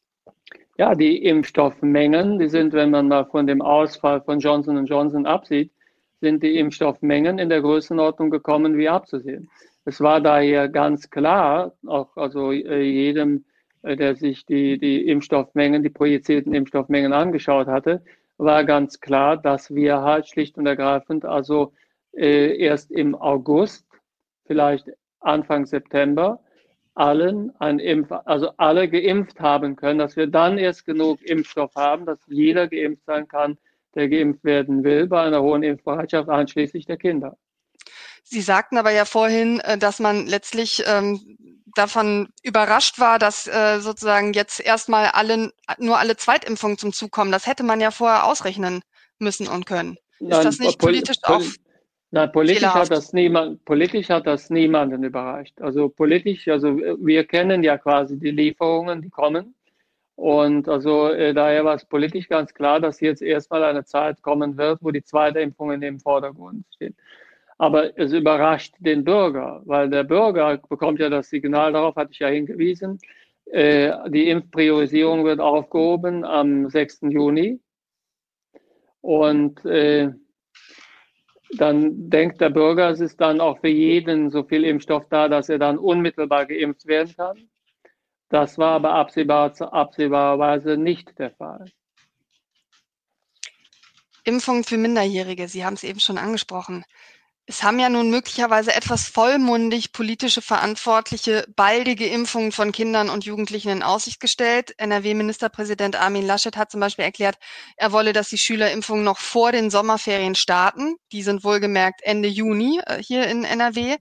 [0.77, 5.71] Ja, die Impfstoffmengen, die sind, wenn man mal von dem Ausfall von Johnson Johnson absieht,
[6.21, 9.51] sind die Impfstoffmengen in der Größenordnung gekommen, wie abzusehen.
[9.85, 13.45] Es war daher ganz klar, auch also äh, jedem,
[13.83, 18.03] äh, der sich die, die Impfstoffmengen, die projizierten Impfstoffmengen angeschaut hatte,
[18.37, 21.73] war ganz klar, dass wir halt schlicht und ergreifend also
[22.13, 23.87] äh, erst im August,
[24.47, 26.41] vielleicht Anfang September,
[26.95, 32.07] allen ein Impf, also alle geimpft haben können, dass wir dann erst genug Impfstoff haben,
[32.07, 33.59] dass jeder geimpft sein kann,
[33.95, 37.37] der geimpft werden will, bei einer hohen Impfbereitschaft, einschließlich der Kinder.
[38.25, 41.37] Sie sagten aber ja vorhin, äh, dass man letztlich ähm,
[41.75, 47.33] davon überrascht war, dass äh, sozusagen jetzt erstmal alle, nur alle Zweitimpfungen zum Zug kommen.
[47.33, 48.83] Das hätte man ja vorher ausrechnen
[49.19, 49.97] müssen und können.
[50.19, 51.43] Ist Nein, das nicht politisch auch
[52.15, 55.61] Nein, politisch hat, das niemand, politisch hat das niemanden überrascht.
[55.61, 59.57] Also politisch, also wir kennen ja quasi die Lieferungen, die kommen.
[60.15, 64.57] Und also äh, daher war es politisch ganz klar, dass jetzt erstmal eine Zeit kommen
[64.57, 66.95] wird, wo die zweite Impfung im Vordergrund steht.
[67.65, 72.19] Aber es überrascht den Bürger, weil der Bürger bekommt ja das Signal, darauf hatte ich
[72.19, 72.99] ja hingewiesen,
[73.47, 77.05] äh, die Impfpriorisierung wird aufgehoben am 6.
[77.09, 77.59] Juni.
[79.01, 80.13] Und äh,
[81.57, 85.49] dann denkt der Bürger, es ist dann auch für jeden so viel Impfstoff da, dass
[85.49, 87.49] er dann unmittelbar geimpft werden kann.
[88.29, 91.65] Das war aber absehbar, absehbarerweise nicht der Fall.
[94.25, 96.85] Impfung für Minderjährige, Sie haben es eben schon angesprochen.
[97.47, 103.69] Es haben ja nun möglicherweise etwas vollmundig politische Verantwortliche baldige Impfungen von Kindern und Jugendlichen
[103.69, 104.73] in Aussicht gestellt.
[104.79, 107.37] NRW-Ministerpräsident Armin Laschet hat zum Beispiel erklärt,
[107.77, 110.97] er wolle, dass die Schülerimpfungen noch vor den Sommerferien starten.
[111.13, 113.99] Die sind wohlgemerkt Ende Juni äh, hier in NRW.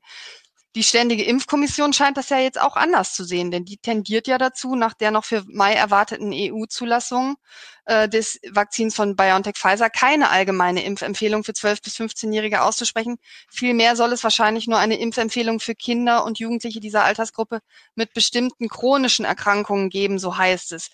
[0.75, 4.39] Die Ständige Impfkommission scheint das ja jetzt auch anders zu sehen, denn die tendiert ja
[4.39, 7.35] dazu, nach der noch für Mai erwarteten EU-Zulassung
[7.85, 13.17] äh, des Vakzins von BioNTech Pfizer keine allgemeine Impfempfehlung für 12- bis 15-Jährige auszusprechen.
[13.51, 17.59] Vielmehr soll es wahrscheinlich nur eine Impfempfehlung für Kinder und Jugendliche dieser Altersgruppe
[17.93, 20.89] mit bestimmten chronischen Erkrankungen geben, so heißt es.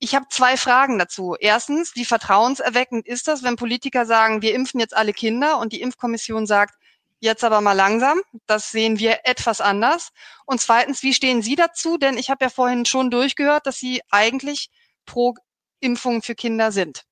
[0.00, 1.36] Ich habe zwei Fragen dazu.
[1.38, 5.82] Erstens, wie vertrauenserweckend ist das, wenn Politiker sagen, wir impfen jetzt alle Kinder und die
[5.82, 6.79] Impfkommission sagt,
[7.20, 8.20] Jetzt aber mal langsam.
[8.46, 10.10] Das sehen wir etwas anders.
[10.46, 11.98] Und zweitens, wie stehen Sie dazu?
[11.98, 14.70] Denn ich habe ja vorhin schon durchgehört, dass Sie eigentlich
[15.04, 15.34] pro
[15.80, 17.04] Impfung für Kinder sind.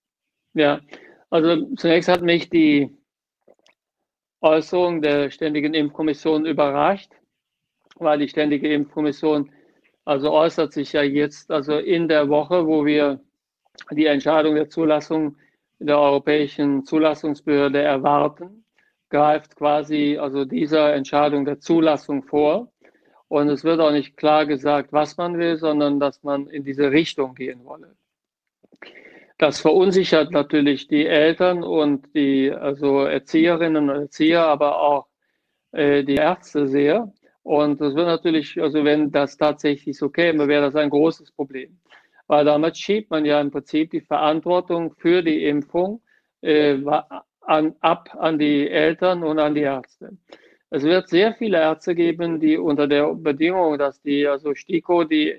[0.55, 0.81] Ja,
[1.31, 2.97] also zunächst hat mich die
[4.41, 7.11] Äußerung der Ständigen Impfkommission überrascht,
[7.97, 9.53] weil die Ständige Impfkommission
[10.05, 13.21] also äußert sich ja jetzt, also in der Woche, wo wir
[13.91, 15.37] die Entscheidung der Zulassung
[15.81, 18.65] der Europäischen Zulassungsbehörde erwarten,
[19.11, 22.73] greift quasi also dieser Entscheidung der Zulassung vor.
[23.29, 26.91] Und es wird auch nicht klar gesagt, was man will, sondern dass man in diese
[26.91, 27.95] Richtung gehen wolle.
[29.37, 35.07] Das verunsichert natürlich die Eltern und die also Erzieherinnen und Erzieher, aber auch
[35.73, 37.13] äh, die Ärzte sehr.
[37.43, 41.79] Und das wird natürlich, also wenn das tatsächlich so käme, wäre das ein großes Problem.
[42.27, 46.03] Weil damit schiebt man ja im Prinzip die Verantwortung für die Impfung
[46.41, 46.77] äh,
[47.49, 50.11] an, ab an die Eltern und an die Ärzte.
[50.71, 55.35] Es wird sehr viele Ärzte geben, die unter der Bedingung, dass die, also STIKO, die,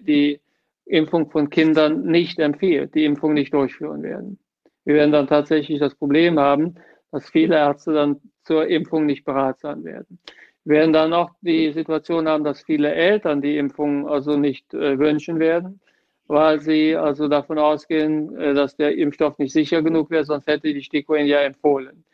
[0.00, 0.40] die
[0.86, 4.40] Impfung von Kindern nicht empfiehlt, die Impfung nicht durchführen werden.
[4.84, 6.74] Wir werden dann tatsächlich das Problem haben,
[7.12, 10.18] dass viele Ärzte dann zur Impfung nicht bereit sein werden.
[10.64, 14.98] Wir werden dann auch die Situation haben, dass viele Eltern die Impfung also nicht äh,
[14.98, 15.80] wünschen werden,
[16.26, 20.72] weil sie also davon ausgehen, äh, dass der Impfstoff nicht sicher genug wäre, sonst hätte
[20.72, 22.04] die STIKO ihn ja empfohlen.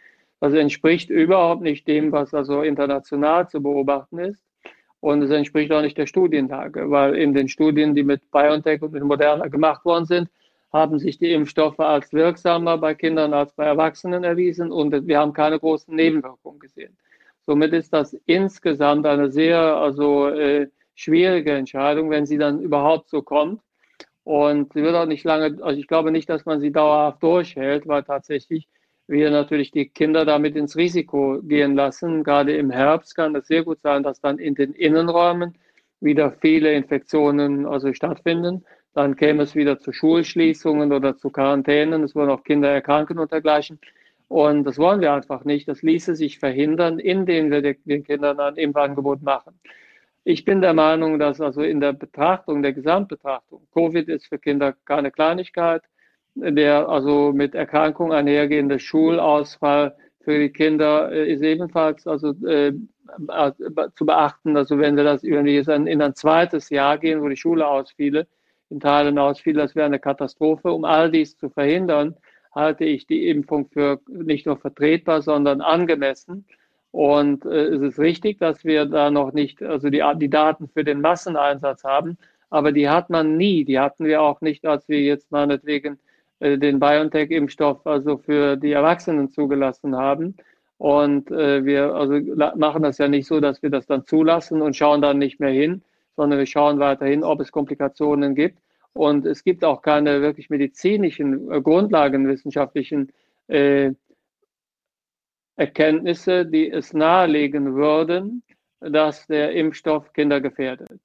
[0.40, 4.42] Das entspricht überhaupt nicht dem, was also international zu beobachten ist.
[5.00, 8.92] Und es entspricht auch nicht der Studienlage, weil in den Studien, die mit BioNTech und
[8.92, 10.28] mit Moderna gemacht worden sind,
[10.72, 15.32] haben sich die Impfstoffe als wirksamer bei Kindern als bei Erwachsenen erwiesen und wir haben
[15.32, 16.96] keine großen Nebenwirkungen gesehen.
[17.46, 23.22] Somit ist das insgesamt eine sehr also, äh, schwierige Entscheidung, wenn sie dann überhaupt so
[23.22, 23.62] kommt.
[24.28, 27.88] Und sie wird auch nicht lange, also ich glaube nicht, dass man sie dauerhaft durchhält,
[27.88, 28.68] weil tatsächlich
[29.06, 32.24] wir natürlich die Kinder damit ins Risiko gehen lassen.
[32.24, 35.56] Gerade im Herbst kann es sehr gut sein, dass dann in den Innenräumen
[36.00, 38.66] wieder viele Infektionen also stattfinden.
[38.92, 42.02] Dann käme es wieder zu Schulschließungen oder zu Quarantänen.
[42.02, 43.78] Es würden auch Kinder erkranken und dergleichen.
[44.28, 45.68] Und das wollen wir einfach nicht.
[45.68, 49.58] Das ließe sich verhindern, indem wir den Kindern ein Impfangebot machen.
[50.30, 54.74] Ich bin der Meinung, dass also in der Betrachtung, der Gesamtbetrachtung, Covid ist für Kinder
[54.84, 55.80] keine Kleinigkeit.
[56.34, 62.74] Der also mit Erkrankung einhergehende Schulausfall für die Kinder äh, ist ebenfalls also äh,
[63.28, 63.52] äh,
[63.94, 64.54] zu beachten.
[64.54, 68.26] Also wenn wir das, jetzt in ein zweites Jahr gehen, wo die Schule ausfiele,
[68.68, 70.70] in Teilen ausfiel, das wäre eine Katastrophe.
[70.70, 72.16] Um all dies zu verhindern,
[72.54, 76.44] halte ich die Impfung für nicht nur vertretbar, sondern angemessen.
[76.98, 80.82] Und äh, es ist richtig, dass wir da noch nicht, also die, die Daten für
[80.82, 82.18] den Masseneinsatz haben,
[82.50, 83.64] aber die hat man nie.
[83.64, 86.00] Die hatten wir auch nicht, als wir jetzt meinetwegen
[86.40, 90.34] äh, den BioNTech-Impfstoff also für die Erwachsenen zugelassen haben.
[90.78, 92.18] Und äh, wir also
[92.56, 95.52] machen das ja nicht so, dass wir das dann zulassen und schauen dann nicht mehr
[95.52, 95.82] hin,
[96.16, 98.58] sondern wir schauen weiterhin, ob es Komplikationen gibt.
[98.92, 103.12] Und es gibt auch keine wirklich medizinischen, grundlagenwissenschaftlichen
[103.46, 103.92] äh,
[105.58, 108.42] Erkenntnisse, die es nahelegen würden,
[108.80, 111.00] dass der Impfstoff Kinder gefährdet.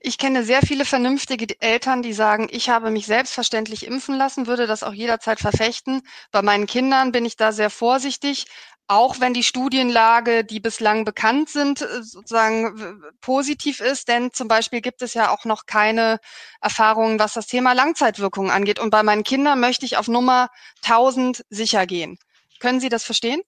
[0.00, 4.66] Ich kenne sehr viele vernünftige Eltern, die sagen, ich habe mich selbstverständlich impfen lassen, würde
[4.66, 6.02] das auch jederzeit verfechten.
[6.30, 8.46] Bei meinen Kindern bin ich da sehr vorsichtig,
[8.86, 14.82] auch wenn die Studienlage, die bislang bekannt sind, äh, sozusagen positiv ist, denn zum Beispiel
[14.82, 16.20] gibt es ja auch noch keine
[16.60, 18.78] Erfahrungen, was das Thema Langzeitwirkungen angeht.
[18.78, 20.48] Und bei meinen Kindern möchte ich auf Nummer
[20.82, 22.18] 1000 sicher gehen.
[22.64, 23.42] Können Sie das verstehen?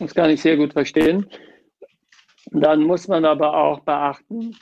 [0.00, 1.30] Das kann ich sehr gut verstehen.
[2.46, 4.56] Dann muss man aber auch beachten,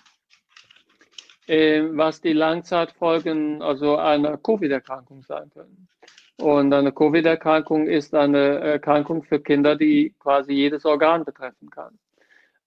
[1.47, 5.89] äh, was die Langzeitfolgen also einer Covid-Erkrankung sein können.
[6.37, 11.99] Und eine Covid-Erkrankung ist eine Erkrankung für Kinder, die quasi jedes Organ betreffen kann.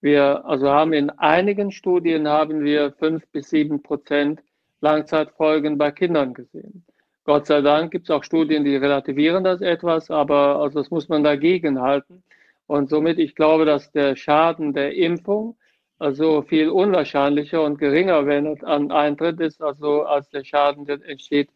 [0.01, 4.41] Wir also haben in einigen Studien haben wir fünf bis sieben Prozent
[4.81, 6.86] Langzeitfolgen bei Kindern gesehen.
[7.27, 11.09] Gott sei Dank gibt es auch Studien, die relativieren das etwas, aber also das muss
[11.09, 12.23] man dagegen halten.
[12.67, 15.57] Und somit, ich glaube, dass der Schaden der Impfung
[15.99, 21.03] also viel unwahrscheinlicher und geringer, wenn es an Eintritt ist, also als der Schaden, der
[21.03, 21.49] entsteht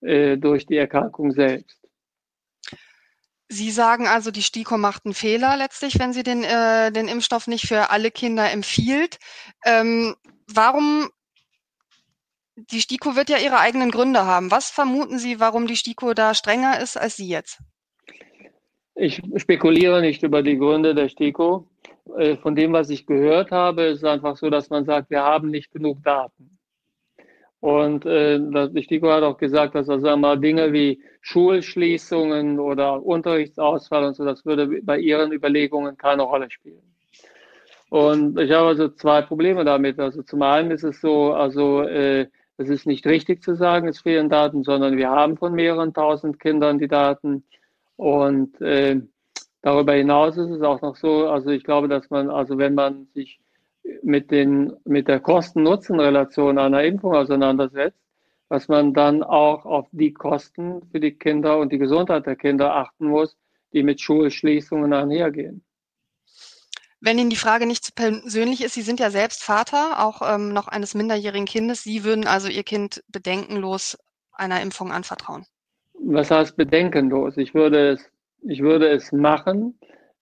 [0.00, 1.78] äh, durch die Erkrankung selbst.
[3.48, 7.46] Sie sagen also, die STIKO macht einen Fehler letztlich, wenn sie den, äh, den Impfstoff
[7.46, 9.18] nicht für alle Kinder empfiehlt.
[9.64, 10.16] Ähm,
[10.52, 11.10] warum,
[12.56, 14.50] die STIKO wird ja ihre eigenen Gründe haben.
[14.50, 17.60] Was vermuten Sie, warum die STIKO da strenger ist als Sie jetzt?
[18.94, 21.66] Ich spekuliere nicht über die Gründe der STIKO.
[22.18, 25.22] Äh, von dem, was ich gehört habe, ist es einfach so, dass man sagt, wir
[25.22, 26.58] haben nicht genug Daten.
[27.60, 28.38] Und äh,
[28.68, 34.24] die STIKO hat auch gesagt, dass also mal Dinge wie Schulschließungen oder Unterrichtsausfall und so,
[34.24, 36.82] das würde bei ihren Überlegungen keine Rolle spielen.
[37.88, 40.00] Und ich habe also zwei Probleme damit.
[40.00, 42.26] Also zum einen ist es so, also äh,
[42.62, 46.40] es ist nicht richtig zu sagen, es fehlen Daten, sondern wir haben von mehreren tausend
[46.40, 47.44] Kindern die Daten.
[47.96, 49.00] Und äh,
[49.60, 53.06] darüber hinaus ist es auch noch so, also ich glaube, dass man, also wenn man
[53.14, 53.40] sich
[54.02, 57.98] mit, den, mit der Kosten-Nutzen-Relation einer Impfung auseinandersetzt,
[58.48, 62.76] dass man dann auch auf die Kosten für die Kinder und die Gesundheit der Kinder
[62.76, 63.36] achten muss,
[63.72, 65.64] die mit Schulschließungen einhergehen.
[67.04, 70.52] Wenn Ihnen die Frage nicht zu persönlich ist, Sie sind ja selbst Vater, auch ähm,
[70.52, 71.82] noch eines minderjährigen Kindes.
[71.82, 73.98] Sie würden also Ihr Kind bedenkenlos
[74.32, 75.44] einer Impfung anvertrauen?
[75.94, 77.36] Was heißt bedenkenlos?
[77.38, 78.08] Ich würde es,
[78.42, 79.76] ich würde es machen.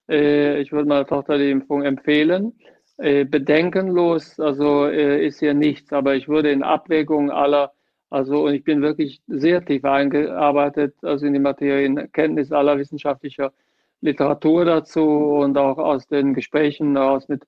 [0.09, 2.53] Äh, ich würde meiner Tochter die Impfung empfehlen.
[2.97, 7.73] Äh, bedenkenlos, also äh, ist hier nichts, aber ich würde in Abwägung aller,
[8.09, 12.79] also und ich bin wirklich sehr tief eingearbeitet, also in die Materie, in Kenntnis aller
[12.79, 13.53] wissenschaftlicher
[14.01, 17.43] Literatur dazu und auch aus den Gesprächen aus mit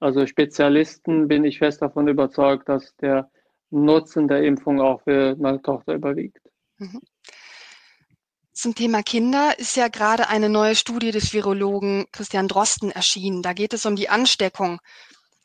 [0.00, 3.30] also Spezialisten bin ich fest davon überzeugt, dass der
[3.70, 6.38] Nutzen der Impfung auch für meine Tochter überwiegt.
[6.78, 7.00] Mhm.
[8.52, 13.42] Zum Thema Kinder ist ja gerade eine neue Studie des Virologen Christian Drosten erschienen.
[13.42, 14.80] Da geht es um die Ansteckung.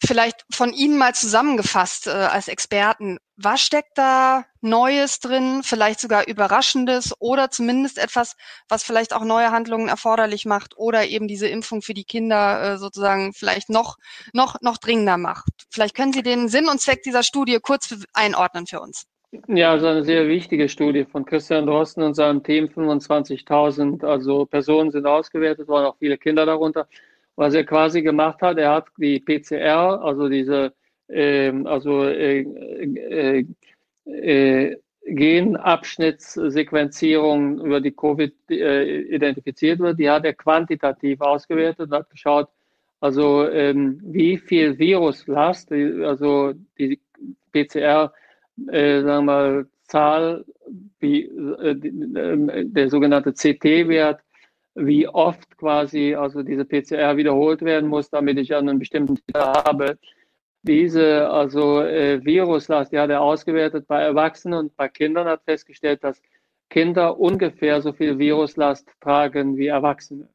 [0.06, 3.20] Vielleicht von Ihnen mal zusammengefasst äh, als Experten.
[3.38, 8.36] Was steckt da Neues drin, vielleicht sogar Überraschendes oder zumindest etwas,
[8.68, 12.78] was vielleicht auch neue Handlungen erforderlich macht oder eben diese Impfung für die Kinder äh,
[12.78, 13.95] sozusagen vielleicht noch,
[14.34, 15.51] noch, noch dringender macht?
[15.72, 19.06] Vielleicht können Sie den Sinn und Zweck dieser Studie kurz einordnen für uns.
[19.47, 22.66] Ja, also eine sehr wichtige Studie von Christian Drosten und seinem Team.
[22.66, 26.88] 25.000 also Personen sind ausgewertet, waren auch viele Kinder darunter
[27.36, 30.73] was er quasi gemacht hat, er hat die PCR, also diese
[31.09, 33.45] ähm, also, äh, äh,
[34.05, 42.09] äh, Genabschnittssequenzierung über die Covid äh, identifiziert wird, die hat er quantitativ ausgewertet und hat
[42.09, 42.47] geschaut,
[43.01, 47.01] also ähm, wie viel Viruslast, also die
[47.51, 48.13] PCR,
[48.67, 50.45] äh, sagen wir mal, Zahl,
[50.99, 54.21] wie, äh, der sogenannte CT-Wert,
[54.76, 59.97] wie oft quasi also diese PCR wiederholt werden muss, damit ich einen bestimmten Titel habe.
[60.63, 66.03] Diese also äh, Viruslast, die hat er ausgewertet bei Erwachsenen und bei Kindern hat festgestellt,
[66.03, 66.21] dass
[66.69, 70.28] Kinder ungefähr so viel Viruslast tragen wie Erwachsene.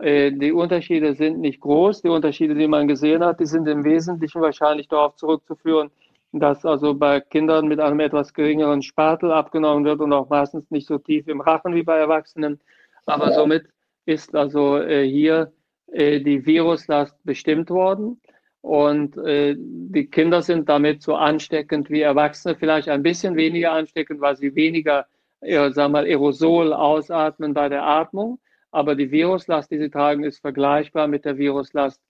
[0.00, 2.02] Äh, die Unterschiede sind nicht groß.
[2.02, 5.90] Die Unterschiede, die man gesehen hat, die sind im Wesentlichen wahrscheinlich darauf zurückzuführen,
[6.32, 10.86] dass also bei Kindern mit einem etwas geringeren Spatel abgenommen wird und auch meistens nicht
[10.86, 12.60] so tief im Rachen wie bei Erwachsenen.
[13.06, 13.66] Aber somit
[14.06, 15.52] ist also äh, hier
[15.92, 18.20] äh, die Viruslast bestimmt worden.
[18.60, 24.22] Und äh, die Kinder sind damit so ansteckend wie Erwachsene, vielleicht ein bisschen weniger ansteckend,
[24.22, 25.06] weil sie weniger,
[25.40, 28.40] äh, sagen wir mal, Aerosol ausatmen bei der Atmung.
[28.70, 32.00] Aber die Viruslast, die sie tragen, ist vergleichbar mit der Viruslast,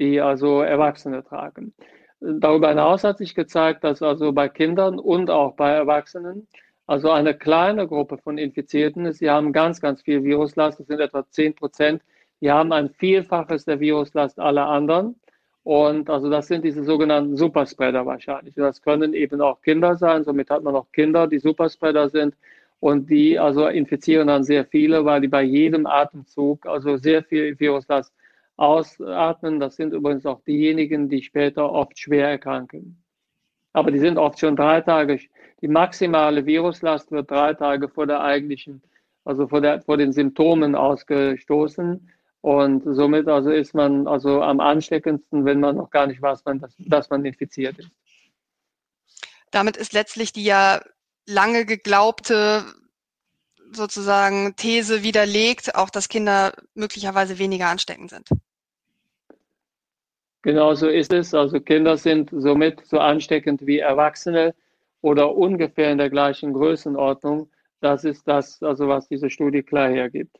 [0.00, 1.74] die also Erwachsene tragen.
[2.20, 6.48] Darüber hinaus hat sich gezeigt, dass also bei Kindern und auch bei Erwachsenen
[6.90, 11.24] also eine kleine Gruppe von Infizierten Sie haben ganz, ganz viel Viruslast, das sind etwa
[11.24, 12.02] 10 Prozent.
[12.40, 15.14] Die haben ein Vielfaches der Viruslast aller anderen.
[15.62, 18.56] Und also das sind diese sogenannten Superspreader wahrscheinlich.
[18.56, 20.24] Das können eben auch Kinder sein.
[20.24, 22.34] Somit hat man auch Kinder, die Superspreader sind.
[22.80, 27.56] Und die also infizieren dann sehr viele, weil die bei jedem Atemzug also sehr viel
[27.60, 28.12] Viruslast
[28.56, 29.60] ausatmen.
[29.60, 32.99] Das sind übrigens auch diejenigen, die später oft schwer erkranken.
[33.72, 35.18] Aber die sind oft schon drei Tage
[35.62, 38.82] die maximale Viruslast wird drei Tage vor der eigentlichen,
[39.24, 42.10] also vor, der, vor den Symptomen ausgestoßen.
[42.42, 46.74] Und somit also ist man also am ansteckendsten, wenn man noch gar nicht weiß, dass,
[46.78, 47.90] dass man infiziert ist.
[49.50, 50.80] Damit ist letztlich die ja
[51.26, 52.64] lange geglaubte
[53.72, 58.28] sozusagen These widerlegt, auch dass Kinder möglicherweise weniger ansteckend sind.
[60.42, 61.34] Genau so ist es.
[61.34, 64.54] Also Kinder sind somit so ansteckend wie Erwachsene
[65.02, 67.50] oder ungefähr in der gleichen Größenordnung.
[67.80, 70.36] Das ist das, also was diese Studie klar hergibt.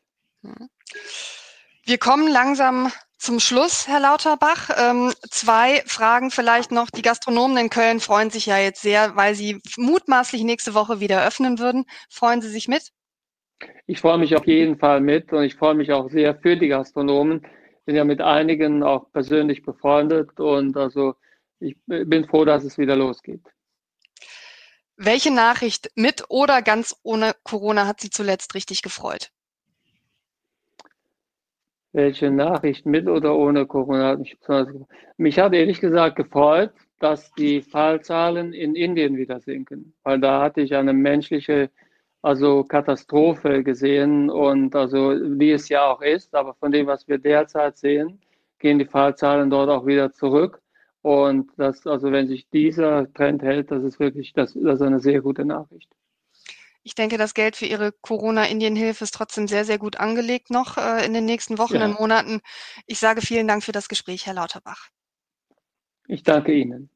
[1.84, 4.70] Wir kommen langsam zum Schluss, Herr Lauterbach.
[4.78, 6.90] Ähm, zwei Fragen vielleicht noch.
[6.90, 11.26] Die Gastronomen in Köln freuen sich ja jetzt sehr, weil sie mutmaßlich nächste Woche wieder
[11.26, 11.84] öffnen würden.
[12.08, 12.92] Freuen Sie sich mit?
[13.86, 16.68] Ich freue mich auf jeden Fall mit und ich freue mich auch sehr für die
[16.68, 17.46] Gastronomen.
[17.86, 21.14] Bin ja mit einigen auch persönlich befreundet und also
[21.58, 23.42] ich bin froh, dass es wieder losgeht.
[24.96, 29.30] Welche Nachricht mit oder ganz ohne Corona hat Sie zuletzt richtig gefreut?
[31.92, 34.88] Welche Nachricht mit oder ohne Corona hat mich besonders gefreut?
[35.16, 40.60] Mich hat ehrlich gesagt gefreut, dass die Fallzahlen in Indien wieder sinken, weil da hatte
[40.60, 41.70] ich eine menschliche
[42.22, 47.18] also Katastrophe gesehen und also wie es ja auch ist, aber von dem, was wir
[47.18, 48.20] derzeit sehen,
[48.58, 50.60] gehen die Fallzahlen dort auch wieder zurück.
[51.02, 55.00] Und das, also wenn sich dieser Trend hält, das ist wirklich, das, das ist eine
[55.00, 55.90] sehr gute Nachricht.
[56.82, 61.04] Ich denke, das Geld für Ihre Corona-Indien-Hilfe ist trotzdem sehr, sehr gut angelegt noch äh,
[61.04, 61.84] in den nächsten Wochen ja.
[61.84, 62.40] und Monaten.
[62.86, 64.88] Ich sage vielen Dank für das Gespräch, Herr Lauterbach.
[66.06, 66.90] Ich danke Ihnen.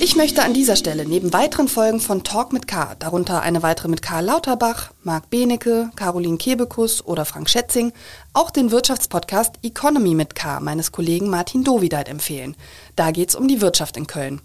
[0.00, 3.88] Ich möchte an dieser Stelle neben weiteren Folgen von Talk mit K, darunter eine weitere
[3.88, 7.92] mit Karl Lauterbach, Marc Benecke, Caroline Kebekus oder Frank Schätzing,
[8.32, 12.54] auch den Wirtschaftspodcast Economy mit K meines Kollegen Martin Dovideit empfehlen.
[12.94, 14.40] Da geht's um die Wirtschaft in Köln.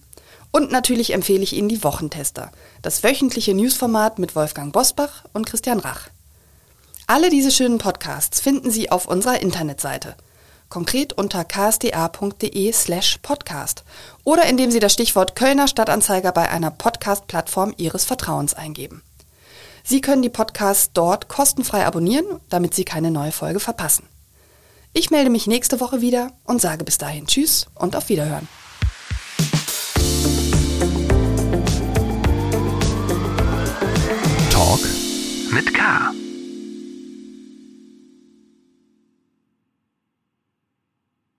[0.51, 2.51] Und natürlich empfehle ich Ihnen die Wochentester,
[2.81, 6.09] das wöchentliche Newsformat mit Wolfgang Bosbach und Christian Rach.
[7.05, 10.15] Alle diese schönen Podcasts finden Sie auf unserer Internetseite–
[10.73, 13.83] konkret unter ksda.de slash podcast
[14.23, 19.03] oder indem Sie das Stichwort Kölner Stadtanzeiger bei einer Podcast-Plattform Ihres Vertrauens eingeben.
[19.83, 24.07] Sie können die Podcasts dort kostenfrei abonnieren, damit Sie keine neue Folge verpassen.
[24.93, 28.47] Ich melde mich nächste Woche wieder und sage bis dahin Tschüss und auf Wiederhören.
[34.49, 34.79] Talk
[35.51, 36.13] mit K